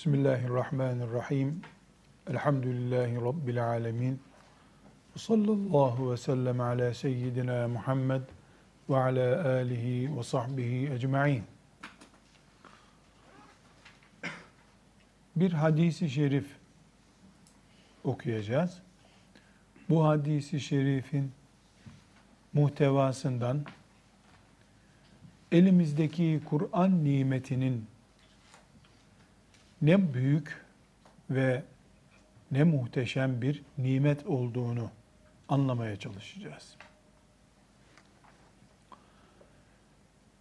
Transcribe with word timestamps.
Bismillahirrahmanirrahim. 0.00 1.62
Elhamdülillahi 2.30 3.16
Rabbil 3.16 3.66
alemin. 3.66 4.20
Sallallahu 5.16 6.12
ve 6.12 6.16
sellem 6.16 6.60
ala 6.60 6.94
seyyidina 6.94 7.68
Muhammed 7.68 8.22
ve 8.90 8.96
ala 8.96 9.48
alihi 9.48 10.16
ve 10.16 10.22
sahbihi 10.22 10.92
ecma'in. 10.92 11.44
Bir 15.36 15.52
hadisi 15.52 16.10
şerif 16.10 16.46
okuyacağız. 18.04 18.78
Bu 19.88 20.06
hadisi 20.06 20.60
şerifin 20.60 21.32
muhtevasından 22.52 23.64
elimizdeki 25.52 26.40
Kur'an 26.44 27.04
nimetinin 27.04 27.86
ne 29.82 30.14
büyük 30.14 30.64
ve 31.30 31.62
ne 32.50 32.64
muhteşem 32.64 33.42
bir 33.42 33.62
nimet 33.78 34.26
olduğunu 34.26 34.90
anlamaya 35.48 35.96
çalışacağız. 35.96 36.76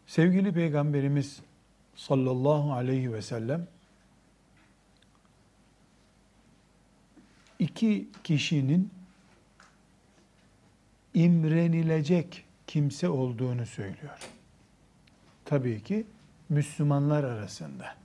Sevgili 0.08 0.54
Peygamberimiz 0.54 1.40
sallallahu 1.96 2.74
aleyhi 2.74 3.14
ve 3.14 3.22
sellem 3.22 3.68
iki 7.60 8.08
kişinin 8.24 8.92
imrenilecek 11.14 12.46
kimse 12.68 13.10
olduğunu 13.10 13.66
söylüyor. 13.66 14.20
Tabii 15.46 15.84
ki 15.84 16.06
Müslümanlar 16.50 17.24
arasında. 17.24 17.96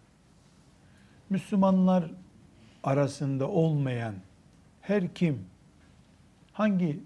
Müslümanlar 1.30 2.10
arasında 2.82 3.48
olmayan 3.48 4.14
her 4.80 5.14
kim 5.14 5.46
hangi 6.52 7.00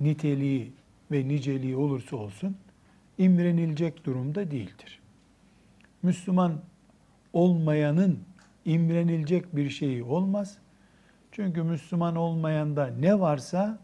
niteliği 0.00 0.72
ve 1.10 1.28
niceliği 1.28 1.76
olursa 1.76 2.16
olsun 2.16 2.56
imrenilecek 3.18 4.04
durumda 4.04 4.50
değildir. 4.50 5.00
Müslüman 6.02 6.60
olmayanın 7.32 8.18
imrenilecek 8.64 9.56
bir 9.56 9.70
şeyi 9.70 10.02
olmaz. 10.02 10.58
Çünkü 11.32 11.62
Müslüman 11.62 12.16
olmayanda 12.16 12.86
ne 12.86 13.20
varsa 13.20 13.78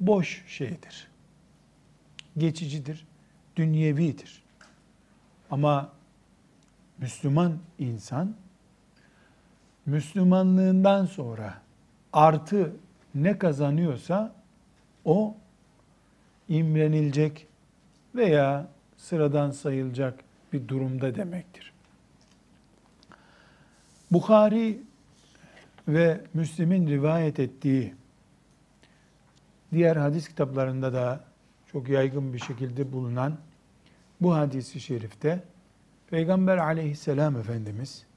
boş 0.00 0.44
şeydir. 0.48 1.08
Geçicidir, 2.38 3.06
dünyevidir. 3.56 4.42
Ama 5.50 5.92
Müslüman 6.98 7.58
insan 7.78 8.34
Müslümanlığından 9.88 11.06
sonra 11.06 11.54
artı 12.12 12.72
ne 13.14 13.38
kazanıyorsa 13.38 14.34
o 15.04 15.36
imrenilecek 16.48 17.46
veya 18.14 18.68
sıradan 18.96 19.50
sayılacak 19.50 20.20
bir 20.52 20.68
durumda 20.68 21.14
demektir. 21.14 21.72
Bukhari 24.10 24.82
ve 25.88 26.20
Müslim'in 26.34 26.88
rivayet 26.88 27.40
ettiği 27.40 27.94
diğer 29.72 29.96
hadis 29.96 30.28
kitaplarında 30.28 30.92
da 30.92 31.24
çok 31.72 31.88
yaygın 31.88 32.32
bir 32.32 32.38
şekilde 32.38 32.92
bulunan 32.92 33.38
bu 34.20 34.34
hadisi 34.34 34.80
şerifte 34.80 35.42
Peygamber 36.10 36.58
aleyhisselam 36.58 37.36
Efendimiz 37.36 38.07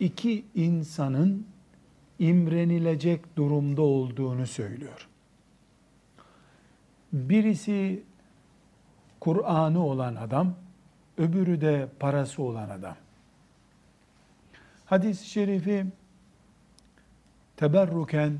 iki 0.00 0.44
insanın 0.54 1.46
imrenilecek 2.18 3.36
durumda 3.36 3.82
olduğunu 3.82 4.46
söylüyor. 4.46 5.08
Birisi 7.12 8.02
Kur'an'ı 9.20 9.86
olan 9.86 10.14
adam, 10.14 10.54
öbürü 11.18 11.60
de 11.60 11.88
parası 12.00 12.42
olan 12.42 12.70
adam. 12.70 12.96
Hadis-i 14.84 15.26
şerifi 15.26 15.86
teberruken 17.56 18.38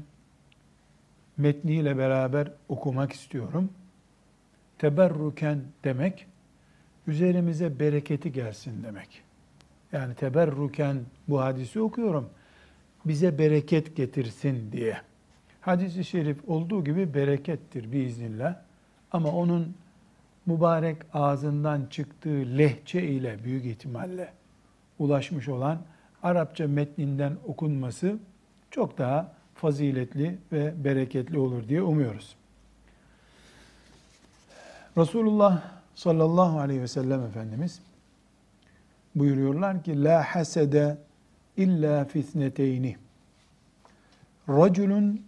metniyle 1.37 1.99
beraber 1.99 2.53
okumak 2.69 3.13
istiyorum. 3.13 3.71
Teberruken 4.79 5.63
demek, 5.85 6.27
üzerimize 7.07 7.79
bereketi 7.81 8.33
gelsin 8.33 8.83
demek. 8.83 9.24
Yani 9.95 10.15
teberruken 10.15 11.01
bu 11.29 11.41
hadisi 11.41 11.81
okuyorum. 11.81 12.31
Bize 13.05 13.39
bereket 13.39 13.97
getirsin 13.97 14.73
diye. 14.73 14.97
Hadis-i 15.61 16.05
şerif 16.05 16.49
olduğu 16.49 16.85
gibi 16.85 17.15
berekettir 17.15 17.93
biiznillah. 17.93 18.57
Ama 19.13 19.29
onun 19.29 19.75
mübarek 20.47 20.97
ağzından 21.13 21.87
çıktığı 21.91 22.59
lehçe 22.59 23.03
ile 23.03 23.45
büyük 23.45 23.65
ihtimalle 23.65 24.33
ulaşmış 24.99 25.49
olan 25.49 25.79
Arapça 26.23 26.69
metninden 26.69 27.37
okunması 27.47 28.19
çok 28.71 28.99
daha 28.99 29.33
faziletli 29.55 30.39
ve 30.53 30.85
bereketli 30.85 31.39
olur 31.39 31.69
diye 31.69 31.83
umuyoruz. 31.83 32.37
Resulullah 34.99 35.63
sallallahu 35.95 36.59
aleyhi 36.59 36.83
ve 36.83 36.89
sellem 36.89 37.23
Efendimiz 37.23 37.81
buyuruyorlar 39.15 39.83
ki 39.83 40.05
la 40.05 40.23
hasede 40.23 40.97
illa 41.57 42.05
fitneteyni. 42.05 42.97
Raculun 44.49 45.21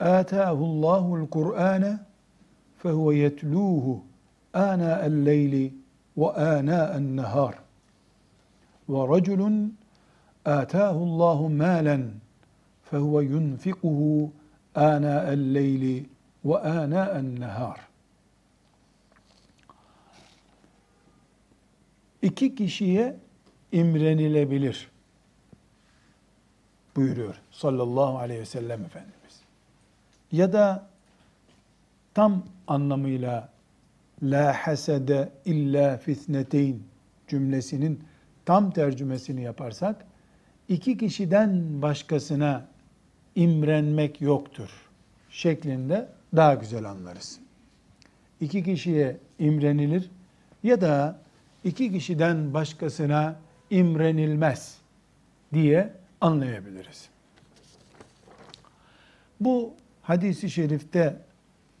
ataahu 0.00 0.64
Allahul 0.64 1.28
Kur'ane 1.28 1.98
fehuve 2.78 3.16
yetluhu 3.16 4.02
ana 4.52 4.98
el-leyli 5.02 5.74
ve 6.16 6.30
ana 6.30 6.94
en-nehar. 6.96 7.54
Ve 8.88 8.98
raculun 9.16 9.76
ataahu 10.44 11.04
Allahu 11.04 11.50
malen 11.50 12.10
fehuve 12.90 13.24
yunfikuhu 13.24 14.32
ana 14.74 15.22
el-leyli 15.22 16.06
ve 16.44 16.58
ana 16.58 17.04
en-nehar. 17.04 17.80
İki 22.22 22.54
kişiye 22.54 23.16
imrenilebilir 23.72 24.90
buyuruyor 26.96 27.34
sallallahu 27.50 28.18
aleyhi 28.18 28.40
ve 28.40 28.46
sellem 28.46 28.84
Efendimiz. 28.84 29.40
Ya 30.32 30.52
da 30.52 30.86
tam 32.14 32.42
anlamıyla 32.66 33.48
la 34.22 34.52
hasede 34.52 35.32
illa 35.44 35.98
fitneteyn 35.98 36.82
cümlesinin 37.28 38.04
tam 38.44 38.70
tercümesini 38.70 39.42
yaparsak 39.42 40.04
iki 40.68 40.98
kişiden 40.98 41.82
başkasına 41.82 42.66
imrenmek 43.34 44.20
yoktur 44.20 44.70
şeklinde 45.30 46.08
daha 46.36 46.54
güzel 46.54 46.84
anlarız. 46.84 47.40
İki 48.40 48.64
kişiye 48.64 49.16
imrenilir 49.38 50.10
ya 50.62 50.80
da 50.80 51.18
iki 51.64 51.92
kişiden 51.92 52.54
başkasına 52.54 53.36
imrenilmez 53.70 54.78
diye 55.52 55.92
anlayabiliriz. 56.20 57.08
Bu 59.40 59.74
hadisi 60.02 60.50
şerifte 60.50 61.16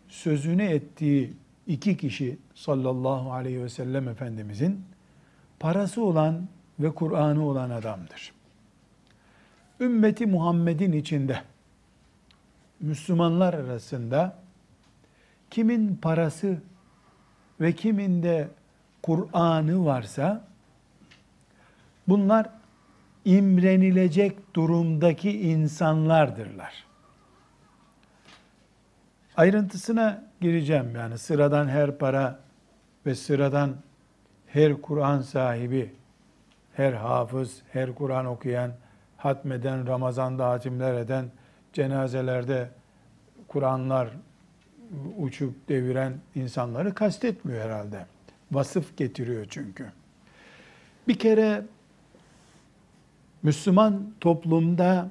sözünü 0.08 0.62
ettiği 0.62 1.32
iki 1.66 1.96
kişi 1.96 2.38
sallallahu 2.54 3.32
aleyhi 3.32 3.62
ve 3.62 3.68
sellem 3.68 4.08
Efendimizin 4.08 4.84
parası 5.60 6.04
olan 6.04 6.48
ve 6.80 6.94
Kur'an'ı 6.94 7.46
olan 7.46 7.70
adamdır. 7.70 8.32
Ümmeti 9.80 10.26
Muhammed'in 10.26 10.92
içinde 10.92 11.42
Müslümanlar 12.80 13.54
arasında 13.54 14.38
kimin 15.50 15.96
parası 15.96 16.62
ve 17.60 17.72
kimin 17.72 18.22
de 18.22 18.48
Kur'an'ı 19.02 19.84
varsa 19.84 20.48
bunlar 22.08 22.50
imrenilecek 23.24 24.54
durumdaki 24.54 25.40
insanlardırlar. 25.40 26.86
Ayrıntısına 29.36 30.24
gireceğim 30.40 30.94
yani 30.96 31.18
sıradan 31.18 31.68
her 31.68 31.98
para 31.98 32.38
ve 33.06 33.14
sıradan 33.14 33.76
her 34.46 34.82
Kur'an 34.82 35.20
sahibi, 35.20 35.92
her 36.72 36.92
hafız, 36.92 37.62
her 37.72 37.94
Kur'an 37.94 38.26
okuyan, 38.26 38.72
hatmeden, 39.16 39.86
Ramazan'da 39.86 40.48
hatimler 40.48 40.94
eden, 40.94 41.30
cenazelerde 41.72 42.70
Kur'anlar 43.48 44.08
uçup 45.18 45.68
deviren 45.68 46.14
insanları 46.34 46.94
kastetmiyor 46.94 47.64
herhalde. 47.64 48.06
Vasıf 48.52 48.96
getiriyor 48.96 49.46
çünkü. 49.50 49.86
Bir 51.08 51.18
kere 51.18 51.62
Müslüman 53.46 54.06
toplumda 54.20 55.10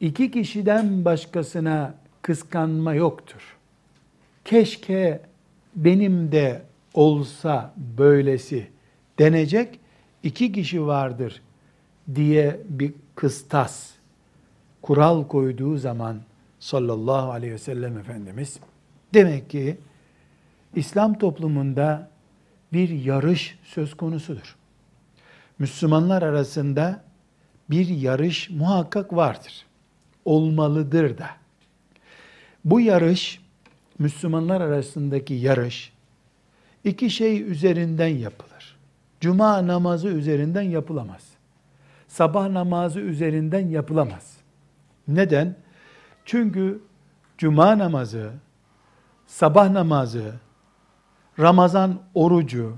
iki 0.00 0.30
kişiden 0.30 1.04
başkasına 1.04 1.94
kıskanma 2.22 2.94
yoktur. 2.94 3.56
Keşke 4.44 5.20
benim 5.76 6.32
de 6.32 6.62
olsa 6.94 7.74
böylesi 7.98 8.66
denecek 9.18 9.80
iki 10.22 10.52
kişi 10.52 10.86
vardır 10.86 11.42
diye 12.14 12.60
bir 12.68 12.92
kıstas, 13.14 13.90
kural 14.82 15.28
koyduğu 15.28 15.76
zaman 15.76 16.20
sallallahu 16.60 17.30
aleyhi 17.30 17.52
ve 17.52 17.58
sellem 17.58 17.98
Efendimiz 17.98 18.58
demek 19.14 19.50
ki 19.50 19.76
İslam 20.74 21.18
toplumunda 21.18 22.10
bir 22.72 22.88
yarış 22.88 23.58
söz 23.64 23.94
konusudur. 23.94 24.56
Müslümanlar 25.58 26.22
arasında 26.22 27.04
bir 27.70 27.88
yarış 27.88 28.50
muhakkak 28.50 29.12
vardır. 29.12 29.66
Olmalıdır 30.24 31.18
da. 31.18 31.26
Bu 32.64 32.80
yarış, 32.80 33.40
Müslümanlar 33.98 34.60
arasındaki 34.60 35.34
yarış, 35.34 35.92
iki 36.84 37.10
şey 37.10 37.42
üzerinden 37.42 38.08
yapılır. 38.08 38.76
Cuma 39.20 39.66
namazı 39.66 40.08
üzerinden 40.08 40.62
yapılamaz. 40.62 41.22
Sabah 42.08 42.48
namazı 42.48 43.00
üzerinden 43.00 43.68
yapılamaz. 43.68 44.36
Neden? 45.08 45.56
Çünkü 46.24 46.82
cuma 47.38 47.78
namazı, 47.78 48.30
sabah 49.26 49.70
namazı, 49.70 50.34
Ramazan 51.38 52.00
orucu 52.14 52.76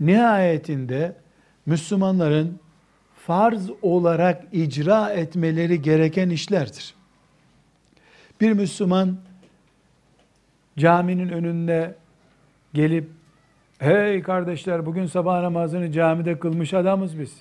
nihayetinde 0.00 1.16
Müslümanların 1.66 2.58
farz 3.26 3.70
olarak 3.82 4.44
icra 4.52 5.10
etmeleri 5.10 5.82
gereken 5.82 6.30
işlerdir. 6.30 6.94
Bir 8.40 8.52
Müslüman 8.52 9.16
caminin 10.78 11.28
önünde 11.28 11.94
gelip 12.74 13.08
hey 13.78 14.22
kardeşler 14.22 14.86
bugün 14.86 15.06
sabah 15.06 15.40
namazını 15.40 15.92
camide 15.92 16.38
kılmış 16.38 16.74
adamız 16.74 17.18
biz. 17.18 17.36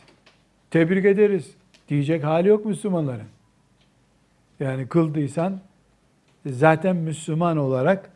Tebrik 0.72 1.06
ederiz 1.06 1.51
diyecek 1.89 2.24
hali 2.24 2.48
yok 2.48 2.66
Müslümanların. 2.66 3.27
Yani 4.60 4.88
kıldıysan 4.88 5.60
zaten 6.45 6.95
Müslüman 6.95 7.57
olarak 7.57 8.10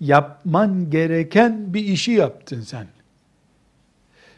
yapman 0.00 0.90
gereken 0.90 1.74
bir 1.74 1.84
işi 1.84 2.12
yaptın 2.12 2.60
sen. 2.60 2.86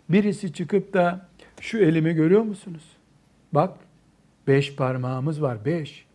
Birisi 0.08 0.52
çıkıp 0.52 0.92
da 0.92 1.26
şu 1.60 1.78
elimi 1.78 2.14
görüyor 2.14 2.42
musunuz? 2.42 2.82
Bak 3.52 3.78
beş 4.46 4.76
parmağımız 4.76 5.42
var 5.42 5.64
beş 5.64 6.06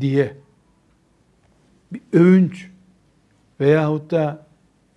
diye 0.00 0.36
bir 1.92 2.00
övünç 2.12 2.70
veyahut 3.60 4.10
da 4.10 4.46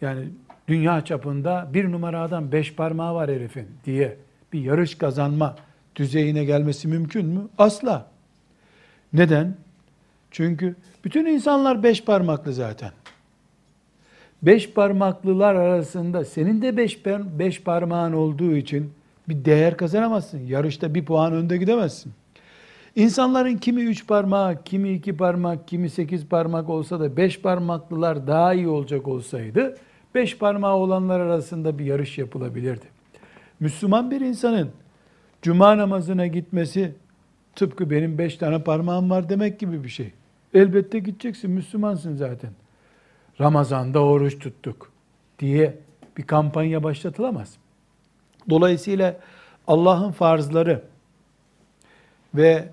yani 0.02 0.30
dünya 0.68 1.06
çapında 1.06 1.70
bir 1.74 1.92
numara 1.92 2.22
adam 2.22 2.52
beş 2.52 2.74
parmağı 2.74 3.16
var 3.16 3.30
herifin 3.30 3.68
diye 3.86 4.18
bir 4.54 4.62
yarış 4.62 4.96
kazanma 4.96 5.56
düzeyine 5.96 6.46
gelmesi 6.46 6.88
mümkün 6.88 7.26
mü? 7.26 7.48
Asla. 7.58 8.12
Neden? 9.14 9.56
Çünkü 10.32 10.76
bütün 11.04 11.26
insanlar 11.26 11.84
beş 11.84 12.04
parmaklı 12.04 12.54
zaten. 12.54 12.92
Beş 14.42 14.74
parmaklılar 14.74 15.56
arasında 15.56 16.26
senin 16.26 16.62
de 16.62 16.78
beş, 16.78 17.06
beş 17.40 17.62
parmağın 17.62 18.14
olduğu 18.14 18.56
için 18.56 18.92
bir 19.30 19.46
değer 19.46 19.78
kazanamazsın. 19.78 20.40
Yarışta 20.40 20.96
bir 20.96 21.06
puan 21.06 21.34
önde 21.34 21.58
gidemezsin. 21.58 22.12
İnsanların 22.96 23.58
kimi 23.58 23.82
üç 23.82 24.08
parmak, 24.08 24.66
kimi 24.66 24.90
iki 24.90 25.18
parmak, 25.18 25.68
kimi 25.68 25.90
sekiz 25.90 26.26
parmak 26.26 26.70
olsa 26.70 27.00
da 27.00 27.18
beş 27.18 27.42
parmaklılar 27.42 28.28
daha 28.28 28.54
iyi 28.54 28.68
olacak 28.68 29.08
olsaydı, 29.08 29.78
beş 30.16 30.38
parmağı 30.38 30.76
olanlar 30.76 31.20
arasında 31.20 31.80
bir 31.80 31.86
yarış 31.86 32.18
yapılabilirdi. 32.18 32.86
Müslüman 33.60 34.12
bir 34.12 34.22
insanın 34.22 34.70
cuma 35.42 35.78
namazına 35.78 36.28
gitmesi 36.28 36.96
tıpkı 37.56 37.90
benim 37.90 38.18
beş 38.18 38.38
tane 38.38 38.64
parmağım 38.64 39.10
var 39.10 39.30
demek 39.30 39.60
gibi 39.60 39.84
bir 39.84 39.90
şey. 39.90 40.12
Elbette 40.54 41.00
gideceksin, 41.00 41.52
Müslümansın 41.52 42.16
zaten. 42.16 42.50
Ramazan'da 43.42 44.04
oruç 44.04 44.40
tuttuk 44.40 44.92
diye 45.40 45.78
bir 46.18 46.24
kampanya 46.24 46.84
başlatılamaz. 46.84 47.58
Dolayısıyla 48.50 49.20
Allah'ın 49.68 50.12
farzları 50.12 50.84
ve 52.36 52.70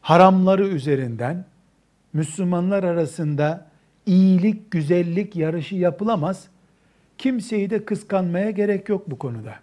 haramları 0.00 0.68
üzerinden 0.68 1.44
Müslümanlar 2.12 2.84
arasında 2.84 3.66
iyilik, 4.06 4.70
güzellik 4.70 5.36
yarışı 5.36 5.74
yapılamaz. 5.74 6.48
Kimseyi 7.18 7.70
de 7.70 7.84
kıskanmaya 7.84 8.50
gerek 8.50 8.88
yok 8.88 9.10
bu 9.10 9.18
konuda. 9.18 9.54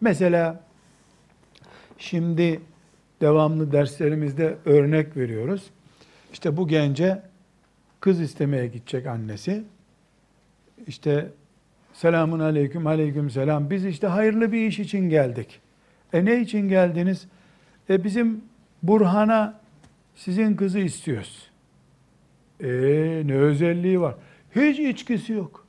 Mesela 0.00 0.60
şimdi 1.98 2.60
devamlı 3.20 3.72
derslerimizde 3.72 4.56
örnek 4.64 5.16
veriyoruz. 5.16 5.70
İşte 6.32 6.56
bu 6.56 6.68
gence 6.68 7.22
kız 8.06 8.20
istemeye 8.20 8.66
gidecek 8.66 9.06
annesi. 9.06 9.64
İşte 10.86 11.30
selamun 11.92 12.40
aleyküm 12.40 12.86
aleyküm 12.86 13.30
selam. 13.30 13.70
Biz 13.70 13.84
işte 13.84 14.06
hayırlı 14.06 14.52
bir 14.52 14.66
iş 14.66 14.78
için 14.78 15.10
geldik. 15.10 15.60
E 16.12 16.24
ne 16.24 16.40
için 16.40 16.68
geldiniz? 16.68 17.26
E 17.90 18.04
bizim 18.04 18.44
Burhan'a 18.82 19.60
sizin 20.14 20.56
kızı 20.56 20.78
istiyoruz. 20.78 21.50
E 22.60 22.66
ne 23.24 23.34
özelliği 23.34 24.00
var? 24.00 24.14
Hiç 24.56 24.78
içkisi 24.78 25.32
yok. 25.32 25.66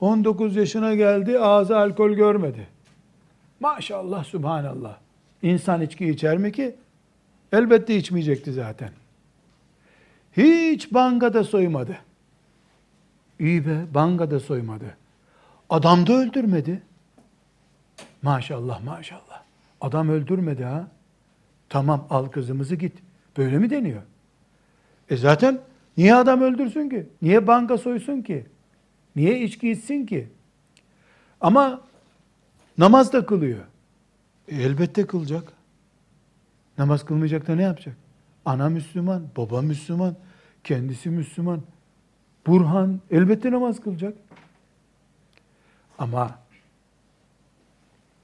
19 0.00 0.56
yaşına 0.56 0.94
geldi 0.94 1.38
ağzı 1.38 1.78
alkol 1.78 2.10
görmedi. 2.10 2.66
Maşallah 3.60 4.24
subhanallah. 4.24 4.96
İnsan 5.42 5.82
içki 5.82 6.08
içer 6.08 6.36
mi 6.36 6.52
ki? 6.52 6.74
Elbette 7.52 7.96
içmeyecekti 7.96 8.52
zaten. 8.52 8.90
Hiç 10.36 10.94
bankada 10.94 11.44
soymadı. 11.44 11.96
İyi 13.38 13.66
be, 13.66 13.84
bankada 13.94 14.40
soymadı. 14.40 14.96
Adam 15.70 16.06
da 16.06 16.12
öldürmedi. 16.12 16.82
Maşallah 18.22 18.84
maşallah. 18.84 19.42
Adam 19.80 20.08
öldürmedi 20.08 20.64
ha. 20.64 20.88
Tamam 21.68 22.06
al 22.10 22.26
kızımızı 22.26 22.74
git. 22.74 22.92
Böyle 23.36 23.58
mi 23.58 23.70
deniyor? 23.70 24.02
E 25.10 25.16
zaten 25.16 25.60
niye 25.96 26.14
adam 26.14 26.40
öldürsün 26.40 26.88
ki? 26.88 27.06
Niye 27.22 27.46
banka 27.46 27.78
soysun 27.78 28.22
ki? 28.22 28.46
Niye 29.16 29.40
içki 29.40 29.70
içsin 29.70 30.06
ki? 30.06 30.28
Ama 31.40 31.80
namaz 32.78 33.12
da 33.12 33.26
kılıyor. 33.26 33.64
E 34.48 34.62
elbette 34.62 35.06
kılacak. 35.06 35.52
Namaz 36.78 37.04
kılmayacak 37.04 37.46
da 37.46 37.54
ne 37.54 37.62
yapacak? 37.62 37.96
Ana 38.44 38.68
Müslüman, 38.68 39.22
baba 39.36 39.62
Müslüman, 39.62 40.16
kendisi 40.64 41.10
Müslüman. 41.10 41.62
Burhan 42.46 43.00
elbette 43.10 43.50
namaz 43.50 43.80
kılacak. 43.80 44.14
Ama 45.98 46.38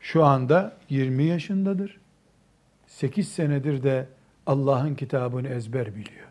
şu 0.00 0.24
anda 0.24 0.76
20 0.88 1.24
yaşındadır. 1.24 2.00
8 2.86 3.28
senedir 3.28 3.82
de 3.82 4.08
Allah'ın 4.46 4.94
kitabını 4.94 5.48
ezber 5.48 5.94
biliyor. 5.94 6.26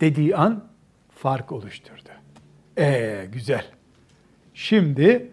Dediği 0.00 0.36
an 0.36 0.64
fark 1.10 1.52
oluşturdu. 1.52 2.08
Ee 2.78 3.28
güzel. 3.32 3.66
Şimdi 4.54 5.30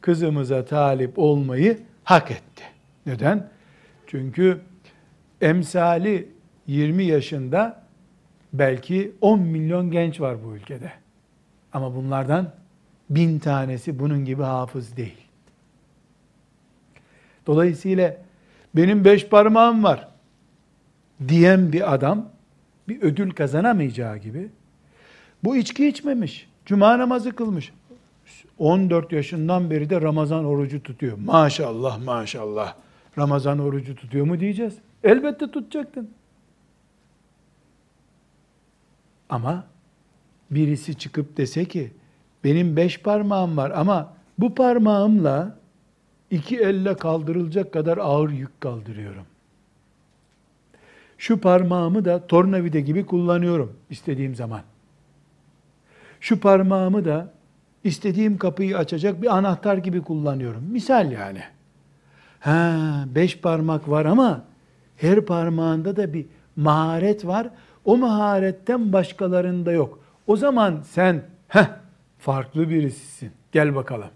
kızımıza 0.00 0.64
talip 0.64 1.18
olmayı 1.18 1.78
hak 2.04 2.30
etti. 2.30 2.64
Neden? 3.06 3.50
Çünkü 4.06 4.60
emsali 5.40 6.28
20 6.66 7.04
yaşında 7.04 7.83
belki 8.54 9.12
10 9.20 9.40
milyon 9.40 9.90
genç 9.90 10.20
var 10.20 10.44
bu 10.44 10.56
ülkede. 10.56 10.92
Ama 11.72 11.94
bunlardan 11.94 12.52
bin 13.10 13.38
tanesi 13.38 13.98
bunun 13.98 14.24
gibi 14.24 14.42
hafız 14.42 14.96
değil. 14.96 15.18
Dolayısıyla 17.46 18.16
benim 18.76 19.04
beş 19.04 19.28
parmağım 19.28 19.84
var 19.84 20.08
diyen 21.28 21.72
bir 21.72 21.94
adam 21.94 22.28
bir 22.88 23.02
ödül 23.02 23.30
kazanamayacağı 23.30 24.18
gibi 24.18 24.48
bu 25.44 25.56
içki 25.56 25.88
içmemiş, 25.88 26.48
cuma 26.66 26.98
namazı 26.98 27.32
kılmış. 27.32 27.72
14 28.58 29.12
yaşından 29.12 29.70
beri 29.70 29.90
de 29.90 30.00
Ramazan 30.00 30.44
orucu 30.44 30.82
tutuyor. 30.82 31.18
Maşallah 31.18 32.04
maşallah. 32.04 32.74
Ramazan 33.18 33.58
orucu 33.58 33.96
tutuyor 33.96 34.26
mu 34.26 34.40
diyeceğiz. 34.40 34.74
Elbette 35.04 35.50
tutacaktın. 35.50 36.10
Ama 39.28 39.64
birisi 40.50 40.98
çıkıp 40.98 41.36
dese 41.36 41.64
ki 41.64 41.92
benim 42.44 42.76
beş 42.76 43.00
parmağım 43.00 43.56
var 43.56 43.70
ama 43.70 44.12
bu 44.38 44.54
parmağımla 44.54 45.58
iki 46.30 46.56
elle 46.58 46.96
kaldırılacak 46.96 47.72
kadar 47.72 47.98
ağır 47.98 48.30
yük 48.30 48.60
kaldırıyorum. 48.60 49.26
Şu 51.18 51.40
parmağımı 51.40 52.04
da 52.04 52.26
tornavida 52.26 52.80
gibi 52.80 53.06
kullanıyorum 53.06 53.76
istediğim 53.90 54.34
zaman. 54.34 54.62
Şu 56.20 56.40
parmağımı 56.40 57.04
da 57.04 57.32
istediğim 57.84 58.38
kapıyı 58.38 58.78
açacak 58.78 59.22
bir 59.22 59.36
anahtar 59.36 59.76
gibi 59.76 60.02
kullanıyorum. 60.02 60.64
Misal 60.64 61.12
yani. 61.12 61.40
Ha, 62.40 63.04
beş 63.14 63.40
parmak 63.40 63.88
var 63.90 64.04
ama 64.04 64.44
her 64.96 65.20
parmağında 65.20 65.96
da 65.96 66.12
bir 66.12 66.26
maharet 66.56 67.26
var. 67.26 67.50
O 67.84 67.96
maharetten 67.96 68.92
başkalarında 68.92 69.72
yok. 69.72 69.98
O 70.26 70.36
zaman 70.36 70.82
sen 70.90 71.22
heh, 71.48 71.66
farklı 72.18 72.70
birisisin. 72.70 73.32
Gel 73.52 73.74
bakalım. 73.74 74.10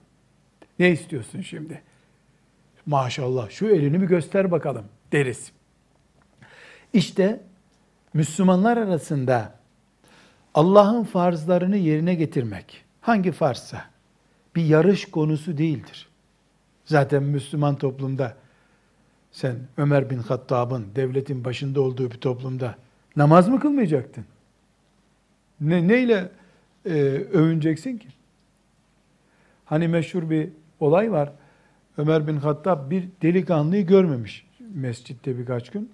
Ne 0.78 0.90
istiyorsun 0.90 1.40
şimdi? 1.40 1.82
Maşallah 2.86 3.50
şu 3.50 3.66
elini 3.66 4.00
bir 4.00 4.06
göster 4.06 4.50
bakalım 4.50 4.84
deriz. 5.12 5.52
İşte 6.92 7.40
Müslümanlar 8.14 8.76
arasında 8.76 9.54
Allah'ın 10.54 11.04
farzlarını 11.04 11.76
yerine 11.76 12.14
getirmek 12.14 12.84
hangi 13.00 13.32
farzsa 13.32 13.84
bir 14.56 14.64
yarış 14.64 15.10
konusu 15.10 15.58
değildir. 15.58 16.08
Zaten 16.84 17.22
Müslüman 17.22 17.76
toplumda 17.76 18.36
sen 19.32 19.56
Ömer 19.76 20.10
bin 20.10 20.18
Hattab'ın 20.18 20.86
devletin 20.96 21.44
başında 21.44 21.80
olduğu 21.80 22.10
bir 22.10 22.20
toplumda 22.20 22.74
namaz 23.18 23.48
mı 23.48 23.60
kılmayacaktın? 23.60 24.24
Ne, 25.60 25.88
neyle 25.88 26.30
e, 26.84 26.92
övüneceksin 27.32 27.98
ki? 27.98 28.08
Hani 29.64 29.88
meşhur 29.88 30.30
bir 30.30 30.48
olay 30.80 31.12
var. 31.12 31.32
Ömer 31.98 32.26
bin 32.26 32.36
Hattab 32.36 32.90
bir 32.90 33.08
delikanlıyı 33.22 33.86
görmemiş 33.86 34.46
mescitte 34.74 35.38
birkaç 35.38 35.70
gün. 35.70 35.90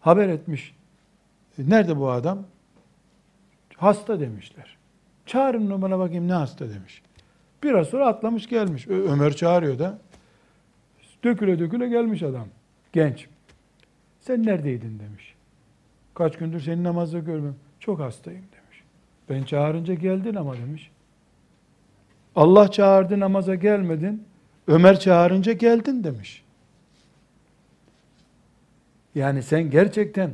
Haber 0.00 0.28
etmiş. 0.28 0.74
E, 1.58 1.70
nerede 1.70 1.96
bu 1.96 2.10
adam? 2.10 2.46
Hasta 3.76 4.20
demişler. 4.20 4.76
Çağırın 5.26 5.82
bana 5.82 5.98
bakayım 5.98 6.28
ne 6.28 6.32
hasta 6.32 6.70
demiş. 6.70 7.02
Biraz 7.62 7.86
sonra 7.86 8.06
atlamış 8.06 8.48
gelmiş. 8.48 8.88
Ömer 8.88 9.36
çağırıyor 9.36 9.78
da. 9.78 9.98
Döküle 11.24 11.58
döküle 11.58 11.88
gelmiş 11.88 12.22
adam. 12.22 12.46
Genç. 12.92 13.28
Sen 14.20 14.46
neredeydin 14.46 14.98
demiş. 14.98 15.34
Kaç 16.14 16.38
gündür 16.38 16.60
seni 16.60 16.84
namazda 16.84 17.18
görmem. 17.18 17.54
Çok 17.80 18.00
hastayım 18.00 18.42
demiş. 18.42 18.82
Ben 19.28 19.42
çağırınca 19.42 19.94
geldin 19.94 20.34
ama 20.34 20.56
demiş. 20.56 20.90
Allah 22.36 22.70
çağırdı 22.70 23.20
namaza 23.20 23.54
gelmedin. 23.54 24.24
Ömer 24.68 25.00
çağırınca 25.00 25.52
geldin 25.52 26.04
demiş. 26.04 26.42
Yani 29.14 29.42
sen 29.42 29.70
gerçekten 29.70 30.30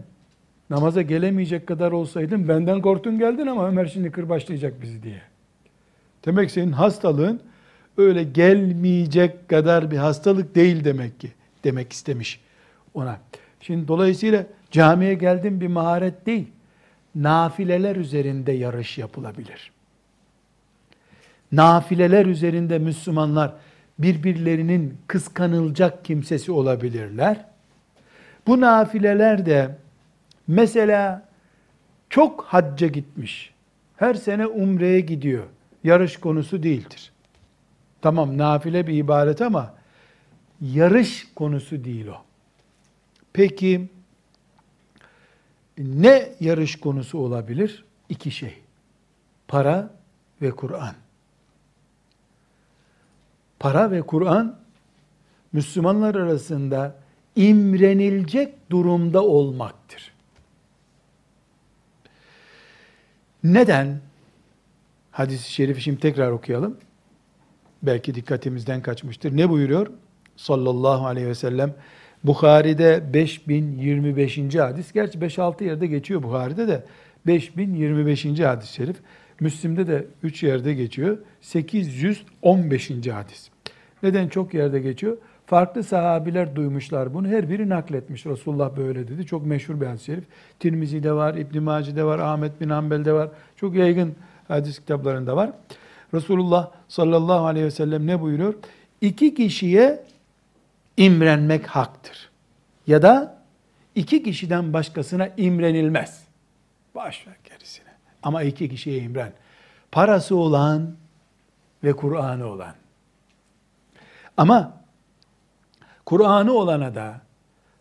namaza 0.71 1.03
gelemeyecek 1.03 1.67
kadar 1.67 1.93
olsaydın 1.93 2.49
benden 2.49 2.83
korktun 2.83 3.19
geldin 3.19 3.47
ama 3.47 3.69
Ömer 3.69 3.87
şimdi 3.87 4.11
kırbaçlayacak 4.11 4.83
bizi 4.83 5.03
diye. 5.03 5.23
Demek 6.25 6.51
senin 6.51 6.73
hastalığın 6.73 7.41
öyle 7.99 8.23
gelmeyecek 8.25 9.49
kadar 9.49 9.91
bir 9.91 9.97
hastalık 9.97 10.55
değil 10.55 10.85
demek 10.85 11.21
ki. 11.21 11.33
Demek 11.65 11.93
istemiş 11.93 12.41
ona. 12.95 13.19
Şimdi 13.61 13.89
dolayısıyla 13.89 14.47
camiye 14.71 15.15
geldim 15.15 15.61
bir 15.61 15.67
maharet 15.67 16.27
değil. 16.27 16.47
Nafileler 17.15 17.97
üzerinde 17.97 18.53
yarış 18.53 18.99
yapılabilir. 18.99 19.71
Nafileler 21.53 22.27
üzerinde 22.27 22.79
Müslümanlar 22.79 23.53
birbirlerinin 23.99 24.99
kıskanılacak 25.07 26.05
kimsesi 26.05 26.53
olabilirler. 26.53 27.45
Bu 28.47 28.61
nafileler 28.61 29.47
de 29.47 29.77
mesela 30.49 31.29
çok 32.11 32.45
hacca 32.45 32.87
gitmiş, 32.87 33.55
her 33.97 34.15
sene 34.15 34.47
umreye 34.47 35.01
gidiyor, 35.01 35.45
yarış 35.85 36.17
konusu 36.17 36.63
değildir. 36.63 37.13
Tamam 38.03 38.39
nafile 38.39 38.87
bir 38.87 38.95
ibadet 38.95 39.43
ama 39.43 39.75
yarış 40.61 41.27
konusu 41.35 41.85
değil 41.85 42.07
o. 42.07 42.26
Peki 43.37 43.89
ne 45.79 46.33
yarış 46.41 46.81
konusu 46.81 47.19
olabilir? 47.19 47.85
İki 48.09 48.31
şey. 48.31 48.59
Para 49.49 49.91
ve 50.43 50.51
Kur'an. 50.51 50.95
Para 53.59 53.91
ve 53.91 54.03
Kur'an 54.03 54.59
Müslümanlar 55.53 56.15
arasında 56.15 56.97
imrenilecek 57.37 58.71
durumda 58.71 59.25
olmaktır. 59.25 60.13
Neden? 63.45 64.01
Hadis-i 65.11 65.53
şerifi 65.53 65.81
şimdi 65.81 66.01
tekrar 66.01 66.31
okuyalım. 66.31 66.79
Belki 67.83 68.15
dikkatimizden 68.15 68.83
kaçmıştır. 68.83 69.37
Ne 69.37 69.51
buyuruyor? 69.51 69.87
Sallallahu 70.37 71.07
aleyhi 71.07 71.29
ve 71.29 71.35
sellem. 71.35 71.75
Bukhari'de 72.27 73.03
5025. 73.15 74.55
hadis. 74.55 74.93
Gerçi 74.93 75.19
5-6 75.19 75.65
yerde 75.65 75.87
geçiyor 75.87 76.23
Bukhari'de 76.23 76.69
de. 76.69 76.85
5025. 77.27 78.25
hadis-i 78.41 78.73
şerif. 78.73 78.97
Müslim'de 79.41 79.87
de 79.87 80.07
3 80.23 80.43
yerde 80.43 80.75
geçiyor. 80.75 81.19
815. 81.41 82.91
hadis. 82.91 83.49
Neden 84.03 84.29
çok 84.29 84.55
yerde 84.55 84.81
geçiyor? 84.81 85.17
Farklı 85.47 85.85
sahabiler 85.85 86.57
duymuşlar 86.57 87.15
bunu. 87.15 87.29
Her 87.29 87.51
biri 87.51 87.69
nakletmiş. 87.69 88.27
Resulullah 88.27 88.77
böyle 88.77 89.09
dedi. 89.09 89.27
Çok 89.27 89.47
meşhur 89.47 89.81
bir 89.81 89.87
hadis-i 89.87 90.05
şerif. 90.05 90.25
Tirmizi'de 90.61 91.13
var, 91.13 91.35
İbn 91.35 91.63
Maci'de 91.63 92.05
var, 92.05 92.19
Ahmet 92.19 92.61
bin 92.61 92.69
Hanbel'de 92.71 93.13
var. 93.13 93.29
Çok 93.57 93.75
yaygın 93.75 94.15
hadis 94.49 94.79
kitaplarında 94.79 95.37
var. 95.37 95.51
Resulullah 96.15 96.71
sallallahu 96.89 97.47
aleyhi 97.47 97.67
ve 97.67 97.71
sellem 97.71 98.07
ne 98.07 98.21
buyuruyor? 98.21 98.55
İki 99.01 99.35
kişiye 99.35 100.03
imrenmek 100.98 101.68
haktır. 101.68 102.30
Ya 102.88 103.02
da 103.02 103.42
iki 103.96 104.24
kişiden 104.24 104.74
başkasına 104.74 105.30
imrenilmez. 105.38 106.24
Baş 106.96 107.28
ver 107.28 107.36
gerisine. 107.50 107.90
Ama 108.24 108.44
iki 108.44 108.70
kişiye 108.70 108.98
imren. 108.98 109.34
Parası 109.92 110.36
olan 110.36 110.96
ve 111.84 111.94
Kur'an'ı 111.94 112.46
olan. 112.48 112.76
Ama 114.38 114.82
Kur'an'ı 116.06 116.54
olana 116.54 116.96
da, 116.96 117.22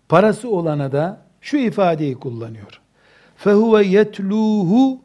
parası 0.08 0.50
olana 0.50 0.92
da 0.92 1.20
şu 1.40 1.56
ifadeyi 1.56 2.14
kullanıyor. 2.14 2.80
فَهُوَ 3.44 3.82
يَتْلُوهُ 3.82 4.98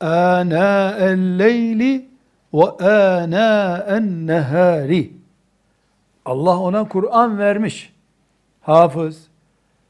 آنَاءَ 0.00 0.98
اللَّيْلِ 1.14 2.02
وَآنَاءَ 2.52 3.86
النَّهَارِ 3.98 5.10
Allah 6.27 6.59
ona 6.59 6.87
Kur'an 6.87 7.37
vermiş. 7.37 7.93
Hafız, 8.61 9.27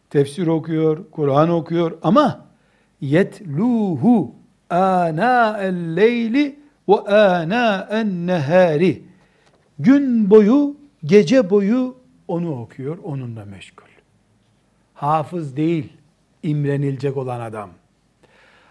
tefsir 0.10 0.48
okuyor, 0.48 0.98
Kur'an 1.12 1.50
okuyor 1.50 1.98
ama 2.04 2.46
yetluhu 3.02 4.36
ana 4.70 5.58
el-leyli 5.58 6.60
ve 6.90 7.00
ana 7.00 7.88
en-nehari. 7.92 9.04
Gün 9.80 10.30
boyu, 10.30 10.76
gece 11.06 11.50
boyu 11.50 11.96
onu 12.28 12.62
okuyor, 12.62 12.98
onunla 13.04 13.46
meşgul. 13.46 13.86
Hafız 14.94 15.58
değil, 15.58 15.94
imrenilecek 16.44 17.18
olan 17.18 17.40
adam. 17.40 17.70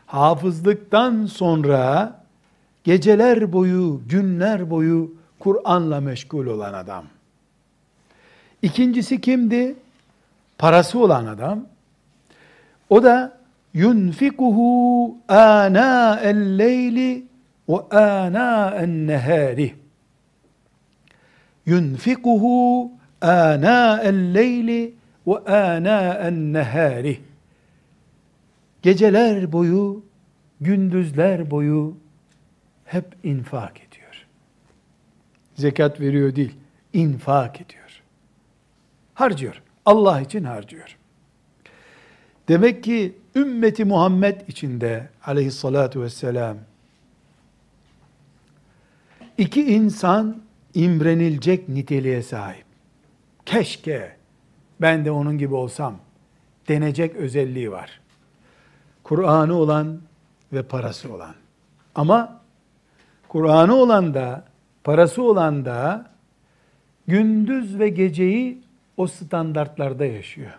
Hafızlıktan 0.06 1.26
sonra 1.26 2.12
geceler 2.85 3.52
boyu, 3.52 4.00
günler 4.08 4.70
boyu 4.70 5.14
Kur'an'la 5.38 6.00
meşgul 6.00 6.46
olan 6.46 6.75
adam. 6.75 7.04
İkincisi 8.66 9.20
kimdi? 9.20 9.75
Parası 10.58 10.99
olan 10.99 11.26
adam. 11.26 11.66
O 12.90 13.02
da 13.02 13.38
yunfikuhu 13.75 15.16
ana 15.28 16.20
el-leyli 16.20 17.25
ve 17.68 17.76
ana 17.90 18.70
en-nehari. 18.70 19.75
Yunfikuhu 21.66 22.92
ana 23.20 24.02
el-leyli 24.02 24.94
ve 25.26 25.38
ana 25.38 26.14
en-nehari. 26.14 27.20
Geceler 28.82 29.52
boyu, 29.52 30.04
gündüzler 30.61 31.50
boyu 31.50 31.96
hep 32.85 33.16
infak 33.23 33.76
ediyor. 33.76 34.26
Zekat 35.54 36.00
veriyor 36.00 36.37
değil, 36.37 36.54
infak 36.92 37.61
ediyor. 37.61 37.86
Harcıyor. 39.16 39.62
Allah 39.85 40.20
için 40.20 40.44
harcıyor. 40.44 40.96
Demek 42.49 42.85
ki 42.85 43.18
ümmeti 43.37 43.85
Muhammed 43.85 44.40
içinde 44.49 45.08
aleyhissalatu 45.26 46.02
vesselam 46.02 46.56
iki 49.38 49.75
insan 49.75 50.42
imrenilecek 50.75 51.68
niteliğe 51.68 52.23
sahip. 52.23 52.64
Keşke 53.46 54.16
ben 54.80 55.04
de 55.04 55.11
onun 55.11 55.38
gibi 55.38 55.54
olsam 55.54 55.96
denecek 56.68 57.16
özelliği 57.16 57.73
var. 57.73 58.00
Kur'an'ı 59.02 59.54
olan 59.54 60.00
ve 60.52 60.62
parası 60.62 61.14
olan. 61.14 61.35
Ama 61.94 62.40
Kur'an'ı 63.28 63.75
olan 63.75 64.14
da, 64.14 64.44
parası 64.85 65.23
olan 65.23 65.64
da 65.64 66.11
gündüz 67.06 67.78
ve 67.78 67.88
geceyi 67.88 68.65
o 68.96 69.06
standartlarda 69.06 70.04
yaşıyor. 70.04 70.58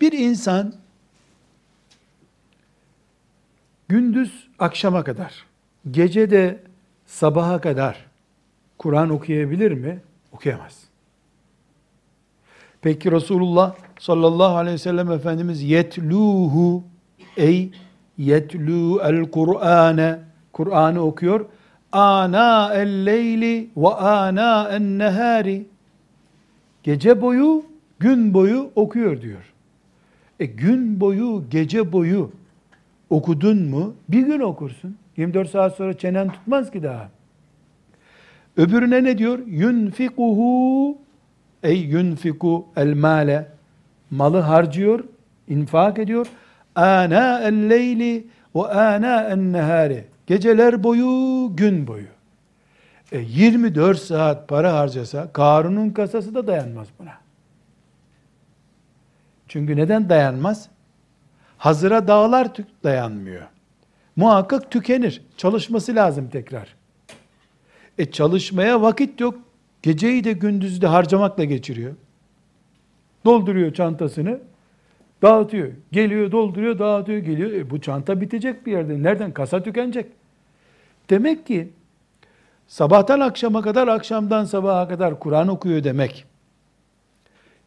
Bir 0.00 0.12
insan 0.12 0.74
gündüz 3.88 4.48
akşama 4.58 5.04
kadar, 5.04 5.44
gece 5.90 6.30
de 6.30 6.60
sabaha 7.06 7.60
kadar 7.60 8.06
Kur'an 8.78 9.10
okuyabilir 9.10 9.72
mi? 9.72 10.00
Okuyamaz. 10.32 10.84
Peki 12.82 13.12
Resulullah 13.12 13.74
sallallahu 13.98 14.56
aleyhi 14.56 14.74
ve 14.74 14.78
sellem 14.78 15.12
Efendimiz 15.12 15.62
yetluhu 15.62 16.84
ey 17.36 17.70
yetlu 18.18 19.00
el 19.04 19.30
Kur'ane 19.30 20.18
Kur'an'ı 20.52 21.00
okuyor. 21.00 21.46
Ana 21.92 22.74
el 22.74 23.06
leyli 23.06 23.70
ve 23.76 23.88
ana 23.88 24.68
en 24.68 24.98
nehari 24.98 25.66
gece 26.90 27.20
boyu 27.20 27.62
gün 28.00 28.34
boyu 28.34 28.70
okuyor 28.76 29.22
diyor. 29.22 29.52
E 30.40 30.46
gün 30.46 31.00
boyu 31.00 31.44
gece 31.50 31.92
boyu 31.92 32.30
okudun 33.10 33.62
mu 33.62 33.94
bir 34.08 34.26
gün 34.26 34.40
okursun. 34.40 34.96
24 35.16 35.50
saat 35.50 35.76
sonra 35.76 35.98
çenen 35.98 36.32
tutmaz 36.32 36.70
ki 36.70 36.82
daha. 36.82 37.08
Öbürüne 38.56 39.04
ne 39.04 39.18
diyor? 39.18 39.38
Yunfikuhu 39.46 40.98
ey 41.62 41.78
yunfiku 41.78 42.66
el 42.76 42.94
male 42.94 43.46
malı 44.10 44.38
harcıyor, 44.38 45.04
infak 45.48 45.98
ediyor. 45.98 46.26
Ana 46.74 47.40
el 47.40 47.70
leyli 47.70 48.26
ve 48.54 48.62
ana 48.62 49.22
en 49.22 49.52
nehari. 49.52 50.04
Geceler 50.26 50.82
boyu, 50.82 51.56
gün 51.56 51.86
boyu. 51.86 52.19
E 53.12 53.18
24 53.18 53.98
saat 53.98 54.48
para 54.48 54.74
harcasa 54.74 55.32
Karun'un 55.32 55.90
kasası 55.90 56.34
da 56.34 56.46
dayanmaz 56.46 56.88
buna. 56.98 57.18
Çünkü 59.48 59.76
neden 59.76 60.08
dayanmaz? 60.08 60.68
Hazıra 61.58 62.08
dağlar 62.08 62.48
dayanmıyor. 62.84 63.42
Muhakkak 64.16 64.70
tükenir. 64.70 65.22
Çalışması 65.36 65.94
lazım 65.94 66.28
tekrar. 66.28 66.74
E 67.98 68.10
çalışmaya 68.10 68.82
vakit 68.82 69.20
yok. 69.20 69.38
Geceyi 69.82 70.24
de 70.24 70.32
gündüzü 70.32 70.80
de 70.80 70.86
harcamakla 70.86 71.44
geçiriyor. 71.44 71.94
Dolduruyor 73.24 73.74
çantasını, 73.74 74.40
dağıtıyor. 75.22 75.68
Geliyor, 75.92 76.32
dolduruyor, 76.32 76.78
dağıtıyor, 76.78 77.18
geliyor. 77.18 77.50
E 77.50 77.70
bu 77.70 77.80
çanta 77.80 78.20
bitecek 78.20 78.66
bir 78.66 78.72
yerde. 78.72 79.02
Nereden? 79.02 79.32
Kasa 79.32 79.62
tükenecek. 79.62 80.06
Demek 81.10 81.46
ki 81.46 81.70
sabahtan 82.70 83.20
akşama 83.20 83.62
kadar, 83.62 83.88
akşamdan 83.88 84.44
sabaha 84.44 84.88
kadar 84.88 85.18
Kur'an 85.18 85.48
okuyor 85.48 85.84
demek. 85.84 86.24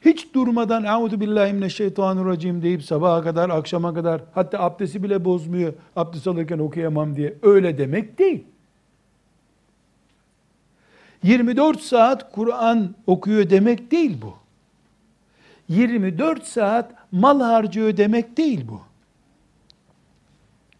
Hiç 0.01 0.33
durmadan 0.33 0.83
"Euzu 0.83 1.19
billahi 1.19 1.53
mineşşeytanirracim" 1.53 2.61
deyip 2.61 2.83
sabaha 2.83 3.23
kadar, 3.23 3.49
akşama 3.49 3.93
kadar 3.93 4.21
hatta 4.33 4.59
abdesti 4.59 5.03
bile 5.03 5.25
bozmuyor. 5.25 5.73
Abdest 5.95 6.27
alırken 6.27 6.59
okuyamam 6.59 7.15
diye 7.15 7.33
öyle 7.41 7.77
demek 7.77 8.19
değil. 8.19 8.43
24 11.23 11.81
saat 11.81 12.31
Kur'an 12.31 12.95
okuyor 13.07 13.49
demek 13.49 13.91
değil 13.91 14.17
bu. 14.21 14.33
24 15.69 16.43
saat 16.43 16.91
mal 17.11 17.41
harcıyor 17.41 17.97
demek 17.97 18.37
değil 18.37 18.67
bu. 18.67 18.81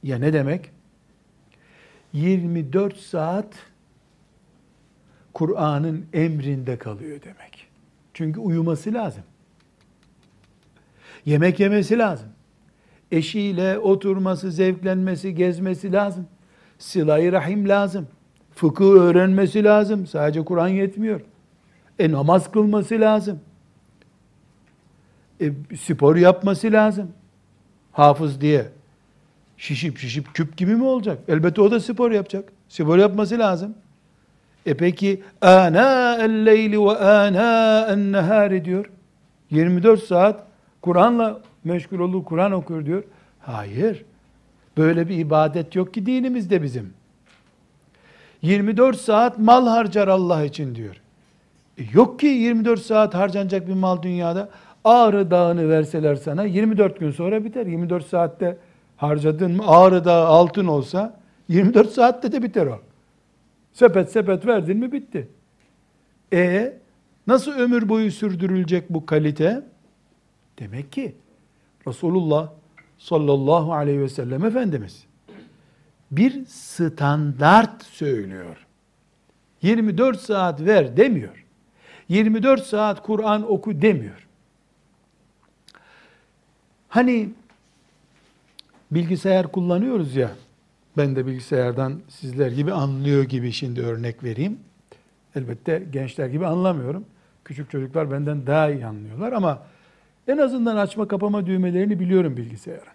Ya 0.03 0.17
ne 0.17 0.33
demek? 0.33 0.71
24 2.13 2.97
saat 2.97 3.72
Kur'an'ın 5.33 6.05
emrinde 6.13 6.77
kalıyor 6.77 7.21
demek. 7.21 7.67
Çünkü 8.13 8.39
uyuması 8.39 8.93
lazım. 8.93 9.23
Yemek 11.25 11.59
yemesi 11.59 11.97
lazım. 11.97 12.29
Eşiyle 13.11 13.79
oturması, 13.79 14.51
zevklenmesi, 14.51 15.35
gezmesi 15.35 15.91
lazım. 15.91 16.27
Sıla-i 16.79 17.31
rahim 17.31 17.69
lazım. 17.69 18.07
Fıkıh 18.55 18.85
öğrenmesi 18.85 19.63
lazım. 19.63 20.07
Sadece 20.07 20.45
Kur'an 20.45 20.67
yetmiyor. 20.67 21.21
E 21.99 22.11
namaz 22.11 22.51
kılması 22.51 22.99
lazım. 22.99 23.39
E, 25.41 25.51
spor 25.77 26.15
yapması 26.15 26.71
lazım. 26.71 27.11
Hafız 27.91 28.41
diye 28.41 28.67
şişip 29.57 29.97
şişip 29.97 30.33
küp 30.33 30.57
gibi 30.57 30.75
mi 30.75 30.83
olacak? 30.83 31.19
Elbette 31.27 31.61
o 31.61 31.71
da 31.71 31.79
spor 31.79 32.11
yapacak. 32.11 32.53
Spor 32.69 32.97
yapması 32.97 33.39
lazım. 33.39 33.75
E 34.65 34.73
peki 34.77 35.23
ana 35.41 36.15
el 36.15 36.45
leyli 36.45 36.81
ve 36.81 36.97
ana 36.97 37.87
en 37.89 38.65
diyor. 38.65 38.89
24 39.51 40.03
saat 40.03 40.43
Kur'an'la 40.81 41.39
meşgul 41.63 41.99
olur, 41.99 42.23
Kur'an 42.23 42.51
okur 42.51 42.85
diyor. 42.85 43.03
Hayır. 43.39 44.05
Böyle 44.77 45.09
bir 45.09 45.17
ibadet 45.17 45.75
yok 45.75 45.93
ki 45.93 46.05
dinimizde 46.05 46.63
bizim. 46.63 46.93
24 48.41 48.97
saat 48.97 49.39
mal 49.39 49.67
harcar 49.67 50.07
Allah 50.07 50.43
için 50.43 50.75
diyor. 50.75 50.95
E 51.77 51.83
yok 51.93 52.19
ki 52.19 52.27
24 52.27 52.81
saat 52.81 53.13
harcanacak 53.13 53.67
bir 53.67 53.73
mal 53.73 54.01
dünyada. 54.01 54.49
Ağrı 54.83 55.31
Dağı'nı 55.31 55.69
verseler 55.69 56.15
sana 56.15 56.43
24 56.43 56.99
gün 56.99 57.11
sonra 57.11 57.45
biter. 57.45 57.65
24 57.65 58.07
saatte 58.07 58.57
harcadın 58.97 59.51
mı 59.51 59.63
Ağrı 59.67 60.05
Dağı 60.05 60.25
altın 60.25 60.67
olsa 60.67 61.19
24 61.47 61.91
saatte 61.91 62.31
de 62.31 62.43
biter 62.43 62.67
o. 62.67 62.79
Sepet 63.73 64.11
sepet 64.11 64.45
verdin 64.45 64.77
mi 64.77 64.91
bitti. 64.91 65.27
E 66.33 66.73
nasıl 67.27 67.51
ömür 67.51 67.89
boyu 67.89 68.11
sürdürülecek 68.11 68.89
bu 68.89 69.05
kalite? 69.05 69.63
Demek 70.59 70.91
ki 70.91 71.15
Resulullah 71.87 72.51
sallallahu 72.97 73.73
aleyhi 73.73 73.99
ve 73.99 74.09
sellem 74.09 74.45
Efendimiz 74.45 75.05
bir 76.11 76.45
standart 76.45 77.83
söylüyor. 77.83 78.67
24 79.61 80.19
saat 80.19 80.61
ver 80.61 80.97
demiyor. 80.97 81.45
24 82.09 82.65
saat 82.65 83.03
Kur'an 83.03 83.51
oku 83.51 83.81
demiyor. 83.81 84.27
Hani 86.89 87.29
bilgisayar 88.91 89.51
kullanıyoruz 89.51 90.15
ya, 90.15 90.31
ben 90.97 91.15
de 91.15 91.25
bilgisayardan 91.25 92.01
sizler 92.07 92.51
gibi 92.51 92.73
anlıyor 92.73 93.23
gibi 93.23 93.51
şimdi 93.51 93.81
örnek 93.81 94.23
vereyim. 94.23 94.59
Elbette 95.35 95.83
gençler 95.91 96.27
gibi 96.27 96.45
anlamıyorum. 96.45 97.05
Küçük 97.45 97.69
çocuklar 97.69 98.11
benden 98.11 98.47
daha 98.47 98.69
iyi 98.69 98.85
anlıyorlar 98.85 99.31
ama 99.31 99.63
en 100.27 100.37
azından 100.37 100.77
açma 100.77 101.07
kapama 101.07 101.45
düğmelerini 101.45 101.99
biliyorum 101.99 102.37
bilgisayarın. 102.37 102.93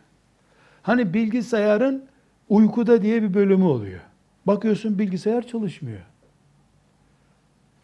Hani 0.83 1.15
bilgisayarın 1.15 2.05
uykuda 2.49 3.03
diye 3.03 3.23
bir 3.23 3.35
bölümü 3.35 3.65
oluyor. 3.65 4.01
Bakıyorsun 4.47 4.99
bilgisayar 4.99 5.47
çalışmıyor. 5.47 6.01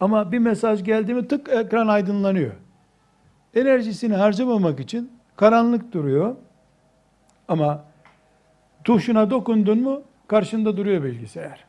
Ama 0.00 0.32
bir 0.32 0.38
mesaj 0.38 0.84
geldi 0.84 1.14
mi 1.14 1.28
tık 1.28 1.48
ekran 1.48 1.88
aydınlanıyor. 1.88 2.52
Enerjisini 3.54 4.14
harcamamak 4.14 4.80
için 4.80 5.12
karanlık 5.36 5.92
duruyor. 5.92 6.36
Ama 7.48 7.84
tuşuna 8.84 9.30
dokundun 9.30 9.82
mu 9.82 10.02
karşında 10.28 10.76
duruyor 10.76 11.04
bilgisayar. 11.04 11.64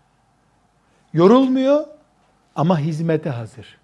Yorulmuyor 1.14 1.86
ama 2.56 2.80
hizmete 2.80 3.30
hazır. 3.30 3.78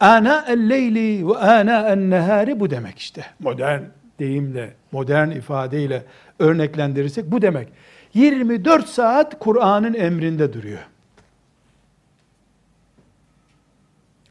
Ana 0.00 0.44
el-leyli 0.48 1.28
ve 1.28 1.36
ana 1.36 1.88
en-nehari 1.88 2.60
bu 2.60 2.70
demek 2.70 2.98
işte. 2.98 3.26
Modern 3.40 3.82
deyimle, 4.18 4.74
modern 4.92 5.30
ifadeyle 5.30 6.04
örneklendirirsek 6.38 7.30
bu 7.32 7.42
demek. 7.42 7.68
24 8.14 8.88
saat 8.88 9.38
Kur'an'ın 9.38 9.94
emrinde 9.94 10.52
duruyor. 10.52 10.80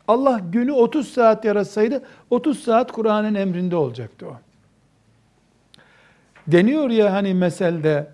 Allah 0.08 0.42
günü 0.52 0.72
30 0.72 1.08
saat 1.08 1.46
yaratsaydı 1.46 2.04
30 2.30 2.64
saat 2.64 2.92
Kur'an'ın 2.92 3.36
emrinde 3.36 3.76
olacaktı 3.76 4.28
o. 4.28 4.38
Deniyor 6.52 6.90
ya 6.90 7.14
hani 7.14 7.34
meselde 7.34 8.08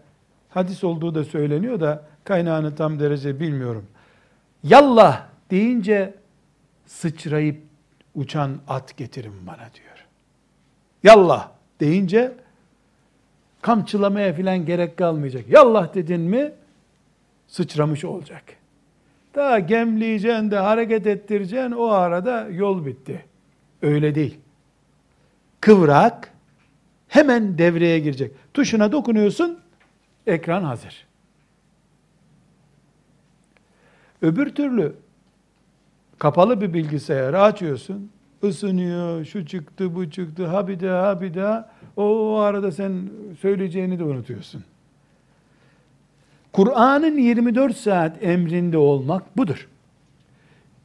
hadis 0.49 0.83
olduğu 0.83 1.15
da 1.15 1.23
söyleniyor 1.23 1.79
da 1.79 2.03
kaynağını 2.23 2.75
tam 2.75 2.99
derece 2.99 3.39
bilmiyorum. 3.39 3.85
Yallah 4.63 5.25
deyince 5.51 6.13
sıçrayıp 6.85 7.61
uçan 8.15 8.57
at 8.67 8.97
getirin 8.97 9.47
bana 9.47 9.57
diyor. 9.57 10.05
Yallah 11.03 11.49
deyince 11.79 12.31
kamçılamaya 13.61 14.33
filan 14.33 14.65
gerek 14.65 14.97
kalmayacak. 14.97 15.45
Yallah 15.49 15.93
dedin 15.93 16.21
mi 16.21 16.51
sıçramış 17.47 18.05
olacak. 18.05 18.43
Daha 19.35 19.59
gemleyeceksin 19.59 20.51
de 20.51 20.57
hareket 20.57 21.07
ettireceksin 21.07 21.71
o 21.71 21.85
arada 21.85 22.47
yol 22.51 22.85
bitti. 22.85 23.25
Öyle 23.81 24.15
değil. 24.15 24.39
Kıvrak 25.61 26.34
hemen 27.15 27.57
devreye 27.57 27.99
girecek. 27.99 28.31
Tuşuna 28.53 28.91
dokunuyorsun, 28.91 29.59
ekran 30.27 30.63
hazır. 30.63 31.05
Öbür 34.21 34.49
türlü 34.49 34.95
kapalı 36.19 36.61
bir 36.61 36.73
bilgisayarı 36.73 37.41
açıyorsun, 37.41 38.11
ısınıyor, 38.43 39.25
şu 39.25 39.45
çıktı, 39.45 39.95
bu 39.95 40.09
çıktı, 40.09 40.47
ha 40.47 40.67
bir 40.67 40.79
daha, 40.79 41.07
ha 41.07 41.21
bir 41.21 41.33
daha. 41.33 41.71
O, 41.97 42.37
arada 42.37 42.71
sen 42.71 43.09
söyleyeceğini 43.41 43.99
de 43.99 44.03
unutuyorsun. 44.03 44.63
Kur'an'ın 46.53 47.17
24 47.17 47.77
saat 47.77 48.23
emrinde 48.23 48.77
olmak 48.77 49.37
budur. 49.37 49.67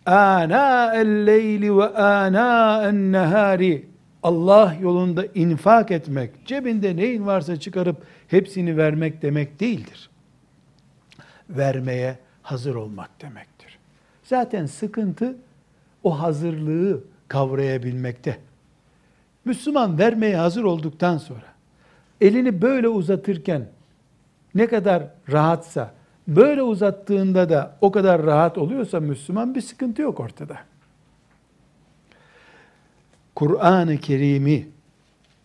Ana 0.07 0.95
el-leyli 0.95 1.77
ve 1.77 1.88
ana 1.88 2.88
en-nehari 2.88 3.89
Allah 4.22 4.76
yolunda 4.80 5.26
infak 5.35 5.90
etmek, 5.90 6.46
cebinde 6.46 6.96
neyin 6.96 7.26
varsa 7.26 7.61
çıkarıp 7.61 7.96
hepsini 8.28 8.76
vermek 8.76 9.22
demek 9.22 9.61
değildir. 9.61 10.11
Vermeye 11.50 12.18
hazır 12.42 12.74
olmak 12.74 13.22
demektir. 13.22 13.78
Zaten 14.22 14.66
sıkıntı 14.66 15.37
o 16.02 16.20
hazırlığı 16.20 17.04
kavrayabilmekte. 17.28 18.38
Müslüman 19.44 19.98
vermeye 19.98 20.37
hazır 20.37 20.64
olduktan 20.64 21.18
sonra 21.18 21.46
elini 22.20 22.62
böyle 22.62 22.88
uzatırken 22.88 23.68
ne 24.54 24.66
kadar 24.66 25.02
rahatsa, 25.33 25.94
böyle 26.28 26.62
uzattığında 26.62 27.48
da 27.48 27.76
o 27.80 27.90
kadar 27.90 28.22
rahat 28.22 28.59
oluyorsa 28.59 29.00
Müslüman 29.00 29.54
bir 29.54 29.61
sıkıntı 29.61 30.02
yok 30.02 30.20
ortada. 30.20 30.59
Kur'an-ı 33.40 33.98
Kerim'i 33.98 34.68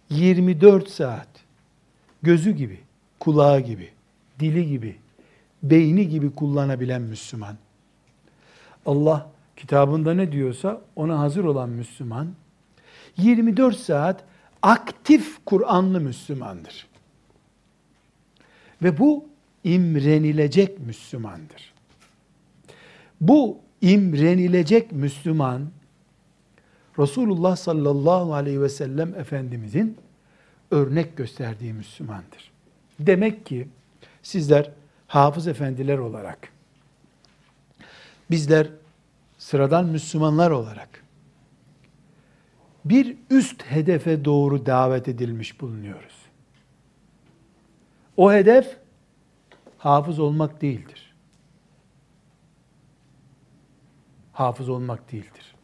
24 0.09 0.89
saat 0.89 1.27
gözü 2.23 2.51
gibi, 2.51 2.79
kulağı 3.19 3.59
gibi, 3.59 3.89
dili 4.39 4.69
gibi, 4.69 4.95
beyni 5.63 6.09
gibi 6.09 6.31
kullanabilen 6.31 7.01
Müslüman. 7.01 7.57
Allah 8.85 9.31
kitabında 9.57 10.13
ne 10.13 10.31
diyorsa 10.31 10.81
ona 10.95 11.19
hazır 11.19 11.43
olan 11.43 11.69
Müslüman 11.69 12.27
24 13.17 13.77
saat 13.77 14.23
aktif 14.61 15.45
Kur'anlı 15.45 16.01
Müslümandır. 16.01 16.87
Ve 18.81 18.97
bu 18.99 19.25
imrenilecek 19.63 20.79
Müslümandır. 20.79 21.73
Bu 23.21 23.57
imrenilecek 23.81 24.91
Müslüman 24.91 25.61
Resulullah 26.99 27.55
sallallahu 27.55 28.33
aleyhi 28.33 28.61
ve 28.61 28.69
sellem 28.69 29.15
Efendimizin 29.15 29.97
örnek 30.71 31.17
gösterdiği 31.17 31.73
Müslümandır. 31.73 32.51
Demek 32.99 33.45
ki 33.45 33.67
sizler 34.23 34.71
hafız 35.07 35.47
efendiler 35.47 35.97
olarak, 35.97 36.49
bizler 38.31 38.67
sıradan 39.37 39.85
Müslümanlar 39.85 40.51
olarak 40.51 41.05
bir 42.85 43.17
üst 43.29 43.63
hedefe 43.63 44.25
doğru 44.25 44.65
davet 44.65 45.07
edilmiş 45.07 45.61
bulunuyoruz. 45.61 46.15
O 48.17 48.33
hedef 48.33 48.77
hafız 49.77 50.19
olmak 50.19 50.61
değildir. 50.61 51.15
Hafız 54.33 54.69
olmak 54.69 55.11
değildir. 55.11 55.54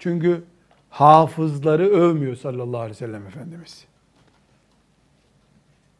Çünkü 0.00 0.44
hafızları 0.90 1.88
övmüyor 1.88 2.36
sallallahu 2.36 2.80
aleyhi 2.80 2.90
ve 2.90 3.06
sellem 3.06 3.26
Efendimiz. 3.26 3.84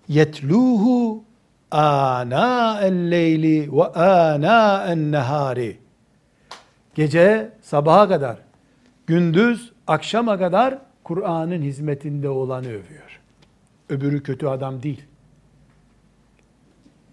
Yetluhu 0.08 1.24
ana 1.70 2.80
el-leyli 2.80 3.72
ve 3.72 3.84
ana 3.84 4.84
en-nehari. 4.86 5.78
Gece 6.94 7.52
sabaha 7.62 8.08
kadar, 8.08 8.38
gündüz 9.06 9.72
akşama 9.86 10.38
kadar 10.38 10.78
Kur'an'ın 11.04 11.62
hizmetinde 11.62 12.28
olanı 12.28 12.66
övüyor. 12.66 13.20
Öbürü 13.88 14.22
kötü 14.22 14.46
adam 14.46 14.82
değil. 14.82 15.04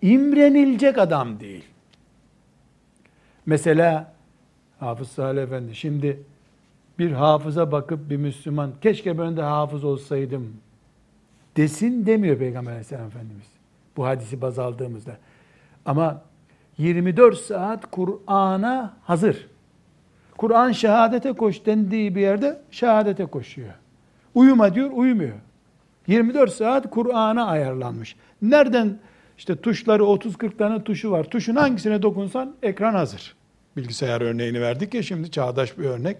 İmrenilecek 0.01 0.97
adam 0.97 1.39
değil. 1.39 1.65
Mesela 3.45 4.13
Hafız 4.79 5.07
Salih 5.07 5.43
Efendi 5.43 5.75
şimdi 5.75 6.23
bir 6.99 7.11
hafıza 7.11 7.71
bakıp 7.71 8.09
bir 8.09 8.17
Müslüman 8.17 8.71
keşke 8.81 9.19
ben 9.19 9.37
de 9.37 9.41
hafız 9.41 9.83
olsaydım 9.83 10.53
desin 11.57 12.05
demiyor 12.05 12.37
Peygamber 12.37 12.71
Aleyhisselam 12.71 13.07
Efendimiz. 13.07 13.47
Bu 13.97 14.05
hadisi 14.05 14.41
baz 14.41 14.59
aldığımızda. 14.59 15.17
Ama 15.85 16.21
24 16.77 17.37
saat 17.37 17.91
Kur'an'a 17.91 18.93
hazır. 19.03 19.47
Kur'an 20.37 20.71
şehadete 20.71 21.33
koş 21.33 21.65
dendiği 21.65 22.15
bir 22.15 22.21
yerde 22.21 22.61
şehadete 22.71 23.25
koşuyor. 23.25 23.73
Uyuma 24.35 24.75
diyor, 24.75 24.91
uyumuyor. 24.93 25.35
24 26.07 26.53
saat 26.53 26.89
Kur'an'a 26.89 27.45
ayarlanmış. 27.45 28.15
Nereden 28.41 28.99
işte 29.37 29.55
tuşları 29.55 30.03
30-40 30.03 30.57
tane 30.57 30.83
tuşu 30.83 31.11
var. 31.11 31.23
Tuşun 31.23 31.55
hangisine 31.55 32.01
dokunsan 32.01 32.55
ekran 32.63 32.93
hazır. 32.93 33.35
Bilgisayar 33.77 34.21
örneğini 34.21 34.61
verdik 34.61 34.93
ya 34.93 35.03
şimdi 35.03 35.31
çağdaş 35.31 35.77
bir 35.77 35.83
örnek. 35.83 36.17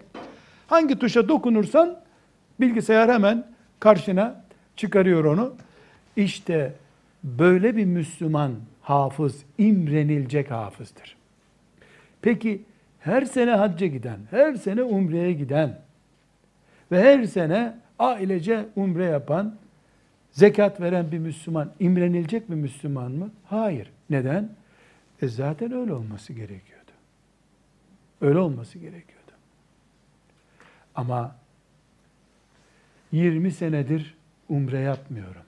Hangi 0.68 0.98
tuşa 0.98 1.28
dokunursan 1.28 2.00
bilgisayar 2.60 3.12
hemen 3.12 3.46
karşına 3.80 4.44
çıkarıyor 4.76 5.24
onu. 5.24 5.54
İşte 6.16 6.72
böyle 7.24 7.76
bir 7.76 7.84
Müslüman 7.84 8.52
hafız, 8.82 9.44
imrenilecek 9.58 10.50
hafızdır. 10.50 11.16
Peki 12.22 12.62
her 13.00 13.22
sene 13.22 13.50
hacca 13.50 13.86
giden, 13.86 14.18
her 14.30 14.54
sene 14.54 14.82
umreye 14.82 15.32
giden 15.32 15.78
ve 16.92 17.02
her 17.02 17.24
sene 17.24 17.74
ailece 17.98 18.66
umre 18.76 19.04
yapan, 19.04 19.54
zekat 20.32 20.80
veren 20.80 21.12
bir 21.12 21.18
Müslüman 21.18 21.70
imrenilecek 21.80 22.50
bir 22.50 22.54
Müslüman 22.54 23.12
mı? 23.12 23.30
Hayır. 23.44 23.90
Neden? 24.10 24.50
E 25.22 25.28
zaten 25.28 25.72
öyle 25.72 25.92
olması 25.92 26.32
gerekiyordu. 26.32 26.90
Öyle 28.20 28.38
olması 28.38 28.78
gerekiyordu. 28.78 29.17
Ama 30.98 31.36
20 33.12 33.52
senedir 33.52 34.14
umre 34.48 34.78
yapmıyorum. 34.78 35.42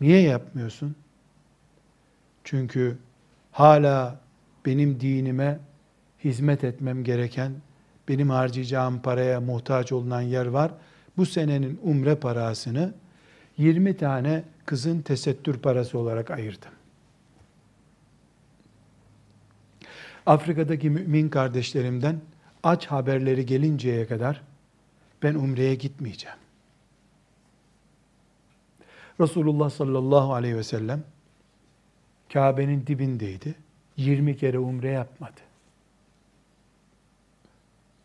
Niye 0.00 0.20
yapmıyorsun? 0.20 0.96
Çünkü 2.44 2.98
hala 3.52 4.20
benim 4.66 5.00
dinime 5.00 5.58
hizmet 6.24 6.64
etmem 6.64 7.04
gereken, 7.04 7.52
benim 8.08 8.30
harcayacağım 8.30 9.02
paraya 9.02 9.40
muhtaç 9.40 9.92
olunan 9.92 10.20
yer 10.20 10.46
var. 10.46 10.72
Bu 11.16 11.26
senenin 11.26 11.80
umre 11.82 12.14
parasını 12.14 12.94
20 13.58 13.96
tane 13.96 14.44
kızın 14.66 15.02
tesettür 15.02 15.58
parası 15.58 15.98
olarak 15.98 16.30
ayırdım. 16.30 16.72
Afrika'daki 20.26 20.90
mümin 20.90 21.28
kardeşlerimden 21.28 22.20
aç 22.62 22.86
haberleri 22.86 23.46
gelinceye 23.46 24.06
kadar 24.06 24.51
ben 25.22 25.34
umreye 25.34 25.74
gitmeyeceğim. 25.74 26.38
Resulullah 29.20 29.70
sallallahu 29.70 30.34
aleyhi 30.34 30.56
ve 30.56 30.62
sellem 30.62 31.04
Kabe'nin 32.32 32.86
dibindeydi. 32.86 33.54
20 33.96 34.36
kere 34.36 34.58
umre 34.58 34.88
yapmadı. 34.88 35.40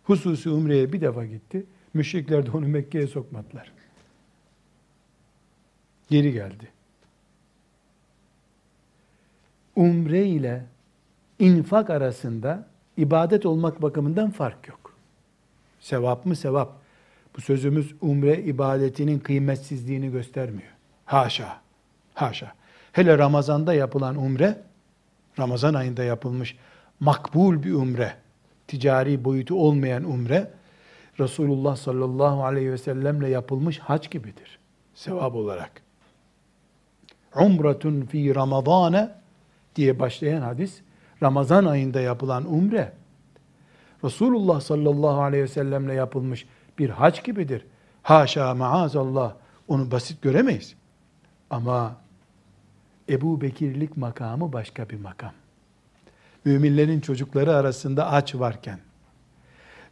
Hususi 0.04 0.50
umreye 0.50 0.94
bir 0.94 1.02
defa 1.02 1.26
gitti. 1.26 1.66
Müşrikler 1.94 2.46
de 2.46 2.52
onu 2.52 2.68
Mekke'ye 2.68 3.08
sokmadılar. 3.08 3.72
Geri 6.10 6.34
geldi. 6.34 6.72
Umre 9.76 10.26
ile 10.26 10.66
infak 11.40 11.90
arasında 11.90 12.68
ibadet 12.98 13.46
olmak 13.46 13.82
bakımından 13.82 14.32
fark 14.32 14.68
yok. 14.68 14.94
Sevap 15.80 16.26
mı 16.26 16.36
sevap. 16.36 16.87
Bu 17.38 17.42
sözümüz 17.42 17.96
umre 18.02 18.44
ibadetinin 18.44 19.20
kıymetsizliğini 19.20 20.12
göstermiyor. 20.12 20.72
Haşa. 21.06 21.62
Haşa. 22.14 22.54
Hele 22.92 23.18
Ramazan'da 23.18 23.74
yapılan 23.74 24.16
umre, 24.16 24.62
Ramazan 25.40 25.74
ayında 25.74 26.04
yapılmış 26.04 26.58
makbul 27.00 27.64
bir 27.64 27.74
umre, 27.74 28.14
ticari 28.68 29.26
boyutu 29.26 29.56
olmayan 29.56 30.04
umre, 30.04 30.52
Resulullah 31.20 31.76
sallallahu 31.76 32.44
aleyhi 32.46 32.72
ve 32.72 32.78
sellemle 32.78 33.30
yapılmış 33.30 33.80
hac 33.80 34.10
gibidir. 34.10 34.60
Sevap 34.94 35.36
olarak. 35.36 35.72
Umretun 37.36 38.02
fi 38.02 38.36
Ramazane 38.36 39.10
diye 39.76 40.00
başlayan 40.00 40.42
hadis 40.42 40.82
Ramazan 41.24 41.66
ayında 41.66 42.02
yapılan 42.02 42.54
umre 42.54 42.94
Resulullah 44.04 44.62
sallallahu 44.62 45.22
aleyhi 45.22 45.44
ve 45.44 45.48
sellemle 45.48 45.94
yapılmış 45.94 46.46
bir 46.80 46.90
hac 46.90 47.24
gibidir. 47.24 47.66
Haşa 48.04 48.56
maazallah 48.56 49.34
onu 49.68 49.92
basit 49.92 50.22
göremeyiz. 50.22 50.76
Ama 51.50 51.96
Ebu 53.10 53.42
Bekirlik 53.42 53.98
makamı 53.98 54.54
başka 54.54 54.90
bir 54.90 55.00
makam. 55.00 55.32
Müminlerin 56.46 57.00
çocukları 57.02 57.56
arasında 57.56 58.12
aç 58.12 58.36
varken, 58.36 58.80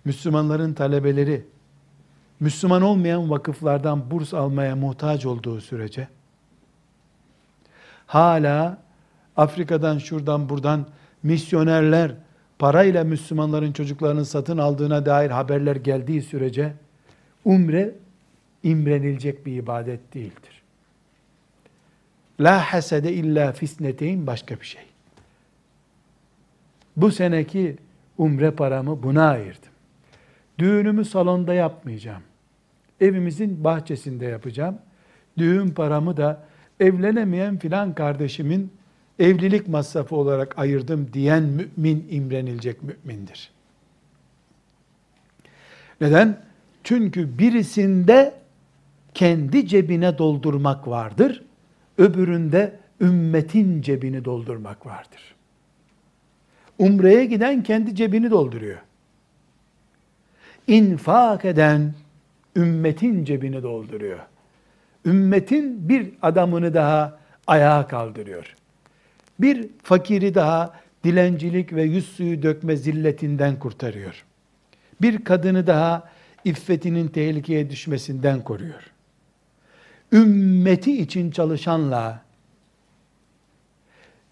Müslümanların 0.06 0.74
talebeleri, 0.74 1.46
Müslüman 2.40 2.82
olmayan 2.82 3.30
vakıflardan 3.30 4.12
burs 4.12 4.34
almaya 4.34 4.76
muhtaç 4.76 5.26
olduğu 5.26 5.62
sürece, 5.62 6.08
hala 8.08 8.78
Afrika'dan 9.38 9.98
şuradan 9.98 10.50
buradan 10.50 10.88
misyonerler 11.24 12.12
parayla 12.60 13.04
Müslümanların 13.04 13.72
çocuklarını 13.72 14.26
satın 14.26 14.58
aldığına 14.58 15.06
dair 15.06 15.30
haberler 15.30 15.76
geldiği 15.76 16.22
sürece 16.22 16.74
umre 17.46 17.96
imrenilecek 18.64 19.46
bir 19.46 19.56
ibadet 19.56 20.14
değildir. 20.14 20.62
La 22.40 22.74
hasede 22.74 23.14
illa 23.14 23.52
fisneteyn 23.52 24.28
başka 24.28 24.60
bir 24.60 24.66
şey. 24.66 24.84
Bu 26.98 27.12
seneki 27.12 27.78
umre 28.18 28.52
paramı 28.52 29.04
buna 29.04 29.30
ayırdım. 29.30 29.72
Düğünümü 30.60 31.06
salonda 31.06 31.54
yapmayacağım. 31.54 32.22
Evimizin 33.02 33.64
bahçesinde 33.64 34.26
yapacağım. 34.26 34.78
Düğün 35.38 35.70
paramı 35.70 36.18
da 36.18 36.44
evlenemeyen 36.80 37.60
filan 37.60 37.96
kardeşimin 37.96 38.72
evlilik 39.20 39.68
masrafı 39.68 40.16
olarak 40.16 40.60
ayırdım 40.60 41.10
diyen 41.14 41.44
mümin 41.44 42.08
imrenilecek 42.10 42.78
mümindir. 42.84 43.52
Neden? 46.02 46.42
Çünkü 46.84 47.38
birisinde 47.38 48.34
kendi 49.14 49.68
cebine 49.68 50.18
doldurmak 50.18 50.88
vardır. 50.88 51.44
Öbüründe 51.98 52.80
ümmetin 53.02 53.82
cebini 53.82 54.26
doldurmak 54.26 54.86
vardır. 54.86 55.36
Umreye 56.80 57.26
giden 57.26 57.64
kendi 57.64 57.96
cebini 57.96 58.32
dolduruyor. 58.32 58.78
İnfak 60.68 61.46
eden 61.46 61.94
ümmetin 62.56 63.26
cebini 63.26 63.64
dolduruyor. 63.64 64.20
Ümmetin 65.06 65.90
bir 65.90 66.10
adamını 66.22 66.74
daha 66.74 67.20
ayağa 67.48 67.88
kaldırıyor. 67.88 68.56
Bir 69.40 69.70
fakiri 69.84 70.36
daha 70.36 70.74
dilencilik 71.04 71.74
ve 71.74 71.84
yüz 71.84 72.08
suyu 72.08 72.44
dökme 72.44 72.76
zilletinden 72.76 73.60
kurtarıyor. 73.60 74.26
Bir 75.02 75.24
kadını 75.24 75.68
daha 75.68 76.10
iffetinin 76.46 77.08
tehlikeye 77.08 77.70
düşmesinden 77.70 78.44
koruyor. 78.44 78.92
Ümmeti 80.12 81.02
için 81.02 81.32
çalışanla 81.32 82.22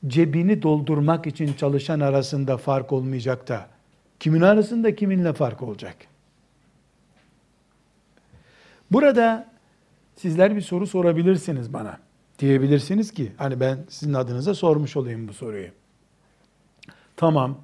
cebini 0.08 0.62
doldurmak 0.62 1.28
için 1.28 1.54
çalışan 1.54 2.00
arasında 2.00 2.58
fark 2.58 2.92
olmayacak 2.92 3.48
da 3.48 3.68
kimin 4.20 4.42
arasında 4.42 4.96
kiminle 4.96 5.34
fark 5.34 5.62
olacak? 5.62 5.96
Burada 8.92 9.50
sizler 10.16 10.56
bir 10.56 10.62
soru 10.62 10.88
sorabilirsiniz 10.88 11.74
bana. 11.74 12.00
Diyebilirsiniz 12.44 13.12
ki 13.12 13.32
hani 13.38 13.60
ben 13.60 13.78
sizin 13.90 14.14
adınıza 14.14 14.54
sormuş 14.54 14.98
olayım 14.98 15.28
bu 15.28 15.34
soruyu. 15.34 15.68
Tamam. 17.16 17.58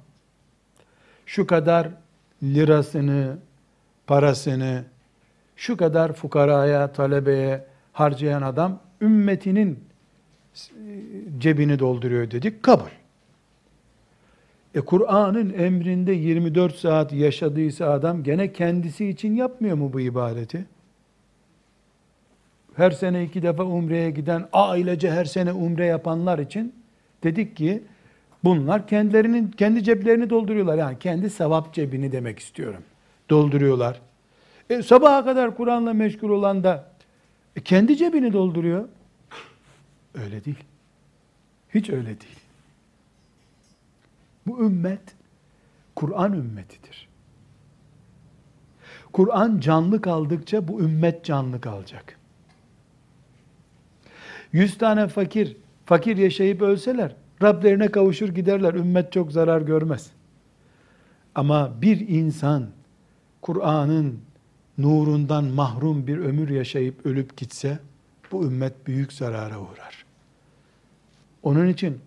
Şu 1.26 1.46
kadar 1.46 1.88
lirasını, 2.42 3.38
parasını 4.06 4.84
şu 5.56 5.76
kadar 5.76 6.12
fukaraya, 6.12 6.92
talebeye 6.92 7.66
harcayan 7.92 8.42
adam 8.42 8.80
ümmetinin 9.00 9.84
cebini 11.38 11.78
dolduruyor 11.78 12.30
dedik. 12.30 12.62
Kabul. 12.62 12.90
E 14.74 14.80
Kur'an'ın 14.80 15.52
emrinde 15.52 16.12
24 16.12 16.76
saat 16.76 17.12
yaşadıysa 17.12 17.90
adam 17.90 18.22
gene 18.22 18.52
kendisi 18.52 19.08
için 19.08 19.34
yapmıyor 19.34 19.76
mu 19.76 19.92
bu 19.92 20.00
ibadeti? 20.00 20.66
Her 22.80 22.90
sene 22.90 23.24
iki 23.24 23.42
defa 23.42 23.64
umreye 23.64 24.10
giden, 24.10 24.48
ailece 24.52 25.10
her 25.10 25.24
sene 25.24 25.52
umre 25.52 25.86
yapanlar 25.86 26.38
için 26.38 26.74
dedik 27.22 27.56
ki 27.56 27.82
bunlar 28.44 28.86
kendilerinin 28.86 29.50
kendi 29.50 29.84
ceplerini 29.84 30.30
dolduruyorlar. 30.30 30.78
Yani 30.78 30.98
kendi 30.98 31.30
sevap 31.30 31.74
cebini 31.74 32.12
demek 32.12 32.38
istiyorum. 32.38 32.82
Dolduruyorlar. 33.30 34.00
E, 34.70 34.82
sabaha 34.82 35.24
kadar 35.24 35.56
Kur'an'la 35.56 35.92
meşgul 35.92 36.30
olan 36.30 36.64
da 36.64 36.90
e, 37.56 37.60
kendi 37.60 37.96
cebini 37.96 38.32
dolduruyor. 38.32 38.88
Öyle 40.14 40.44
değil. 40.44 40.64
Hiç 41.74 41.90
öyle 41.90 42.06
değil. 42.06 42.40
Bu 44.46 44.64
ümmet 44.64 45.14
Kur'an 45.94 46.32
ümmetidir. 46.32 47.08
Kur'an 49.12 49.60
canlı 49.60 50.00
kaldıkça 50.00 50.68
bu 50.68 50.80
ümmet 50.80 51.24
canlı 51.24 51.60
kalacak. 51.60 52.19
Yüz 54.52 54.78
tane 54.78 55.08
fakir, 55.08 55.56
fakir 55.86 56.16
yaşayıp 56.16 56.62
ölseler, 56.62 57.14
Rablerine 57.42 57.88
kavuşur 57.88 58.28
giderler, 58.28 58.74
ümmet 58.74 59.12
çok 59.12 59.32
zarar 59.32 59.60
görmez. 59.60 60.10
Ama 61.34 61.72
bir 61.82 62.08
insan, 62.08 62.66
Kur'an'ın 63.42 64.18
nurundan 64.78 65.44
mahrum 65.44 66.06
bir 66.06 66.18
ömür 66.18 66.48
yaşayıp 66.48 67.06
ölüp 67.06 67.36
gitse, 67.36 67.78
bu 68.32 68.44
ümmet 68.44 68.86
büyük 68.86 69.12
zarara 69.12 69.60
uğrar. 69.60 70.04
Onun 71.42 71.68
için 71.68 71.98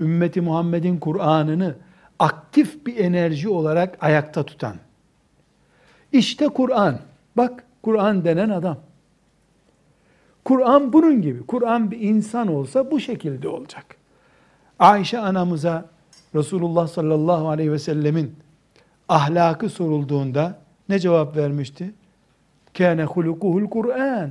ümmeti 0.00 0.40
Muhammed'in 0.40 0.98
Kur'an'ını 0.98 1.74
aktif 2.18 2.86
bir 2.86 2.96
enerji 2.96 3.48
olarak 3.48 4.04
ayakta 4.04 4.42
tutan. 4.42 4.76
İşte 6.12 6.48
Kur'an. 6.48 6.98
Bak 7.36 7.64
Kur'an 7.82 8.24
denen 8.24 8.48
adam. 8.48 8.78
Kur'an 10.46 10.92
bunun 10.92 11.22
gibi. 11.22 11.46
Kur'an 11.46 11.90
bir 11.90 12.00
insan 12.00 12.48
olsa 12.48 12.90
bu 12.90 13.00
şekilde 13.00 13.48
olacak. 13.48 13.84
Ayşe 14.78 15.18
anamıza 15.18 15.88
Resulullah 16.34 16.88
sallallahu 16.88 17.48
aleyhi 17.48 17.72
ve 17.72 17.78
sellemin 17.78 18.34
ahlakı 19.08 19.68
sorulduğunda 19.68 20.58
ne 20.88 20.98
cevap 20.98 21.36
vermişti? 21.36 21.94
Kâne 22.78 23.04
hulukuhul 23.04 23.68
Kur'an. 23.70 24.30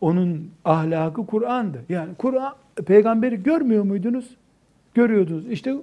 Onun 0.00 0.50
ahlakı 0.64 1.26
Kur'an'dı. 1.26 1.84
Yani 1.88 2.14
Kur'an 2.18 2.54
peygamberi 2.86 3.42
görmüyor 3.42 3.84
muydunuz? 3.84 4.36
Görüyordunuz. 4.94 5.46
İşte 5.46 5.74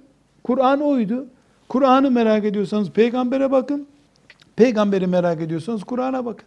Kur'an 0.43 0.81
oydu. 0.81 1.25
Kur'an'ı 1.69 2.11
merak 2.11 2.45
ediyorsanız 2.45 2.89
peygambere 2.89 3.51
bakın. 3.51 3.87
Peygamberi 4.55 5.07
merak 5.07 5.41
ediyorsanız 5.41 5.83
Kur'an'a 5.83 6.25
bakın. 6.25 6.45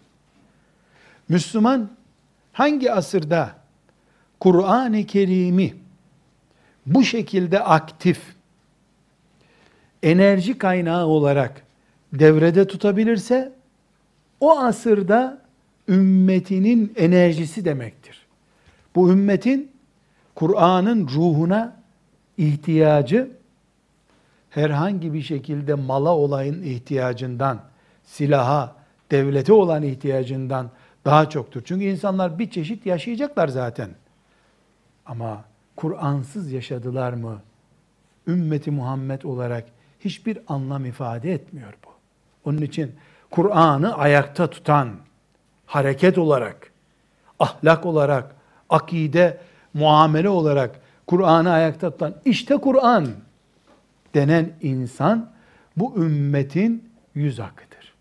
Müslüman 1.29 1.89
hangi 2.55 2.93
asırda 2.93 3.51
Kur'an-ı 4.41 5.07
Kerim'i 5.07 5.75
bu 6.87 7.05
şekilde 7.05 7.61
aktif 7.61 8.21
enerji 10.03 10.59
kaynağı 10.59 11.07
olarak 11.07 11.63
devrede 12.13 12.67
tutabilirse 12.67 13.53
o 14.41 14.59
asırda 14.59 15.43
ümmetinin 15.89 16.93
enerjisi 16.97 17.65
demektir. 17.65 18.27
Bu 18.95 19.11
ümmetin 19.11 19.73
Kur'an'ın 20.35 21.09
ruhuna 21.09 21.77
ihtiyacı 22.39 23.31
herhangi 24.51 25.13
bir 25.13 25.23
şekilde 25.23 25.75
mala 25.75 26.17
olayın 26.17 26.63
ihtiyacından, 26.63 27.61
silaha, 28.05 28.77
devlete 29.11 29.53
olan 29.53 29.83
ihtiyacından 29.83 30.71
daha 31.05 31.31
çoktur. 31.31 31.63
Çünkü 31.65 31.85
insanlar 31.85 32.39
bir 32.39 32.51
çeşit 32.51 32.87
yaşayacaklar 32.87 33.49
zaten. 33.49 33.91
Ama 35.07 35.45
Kur'ansız 35.77 36.53
yaşadılar 36.53 37.13
mı? 37.13 37.43
Ümmeti 38.27 38.71
Muhammed 38.71 39.23
olarak 39.23 39.65
hiçbir 40.01 40.39
anlam 40.49 40.87
ifade 40.87 41.33
etmiyor 41.33 41.73
bu. 41.87 41.89
Onun 42.51 42.63
için 42.63 42.95
Kur'an'ı 43.31 43.97
ayakta 43.97 44.51
tutan, 44.51 44.91
hareket 45.67 46.19
olarak, 46.19 46.71
ahlak 47.39 47.87
olarak, 47.87 48.35
akide, 48.71 49.41
muamele 49.75 50.29
olarak 50.29 50.81
Kur'an'ı 51.07 51.51
ayakta 51.51 51.91
tutan, 51.91 52.15
işte 52.25 52.57
Kur'an 52.57 53.09
denen 54.15 54.53
insan 54.63 55.31
bu 55.77 55.97
ümmetin 55.97 56.91
yüz 57.15 57.41
akıdır. 57.41 57.95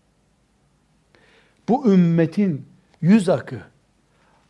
Bu 1.68 1.92
ümmetin 1.92 2.66
yüz 3.04 3.28
akı, 3.28 3.60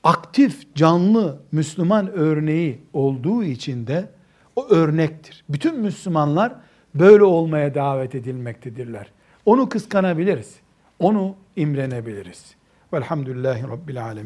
aktif, 0.04 0.74
canlı 0.74 1.42
Müslüman 1.52 2.12
örneği 2.12 2.80
olduğu 2.92 3.44
için 3.44 3.86
de 3.86 4.10
O 4.56 4.68
örnektir. 4.68 5.44
Bütün 5.48 5.80
Müslümanlar 5.80 6.54
böyle 6.94 7.24
olmaya 7.24 7.74
davet 7.74 8.14
edilmektedirler. 8.14 9.12
Onu 9.46 9.68
kıskanabiliriz. 9.68 10.54
Onu 10.98 11.36
imrenebiliriz. 11.56 12.54
Velhamdülillahi 12.92 13.62
Rabbil 13.62 14.04
Alemin. 14.04 14.22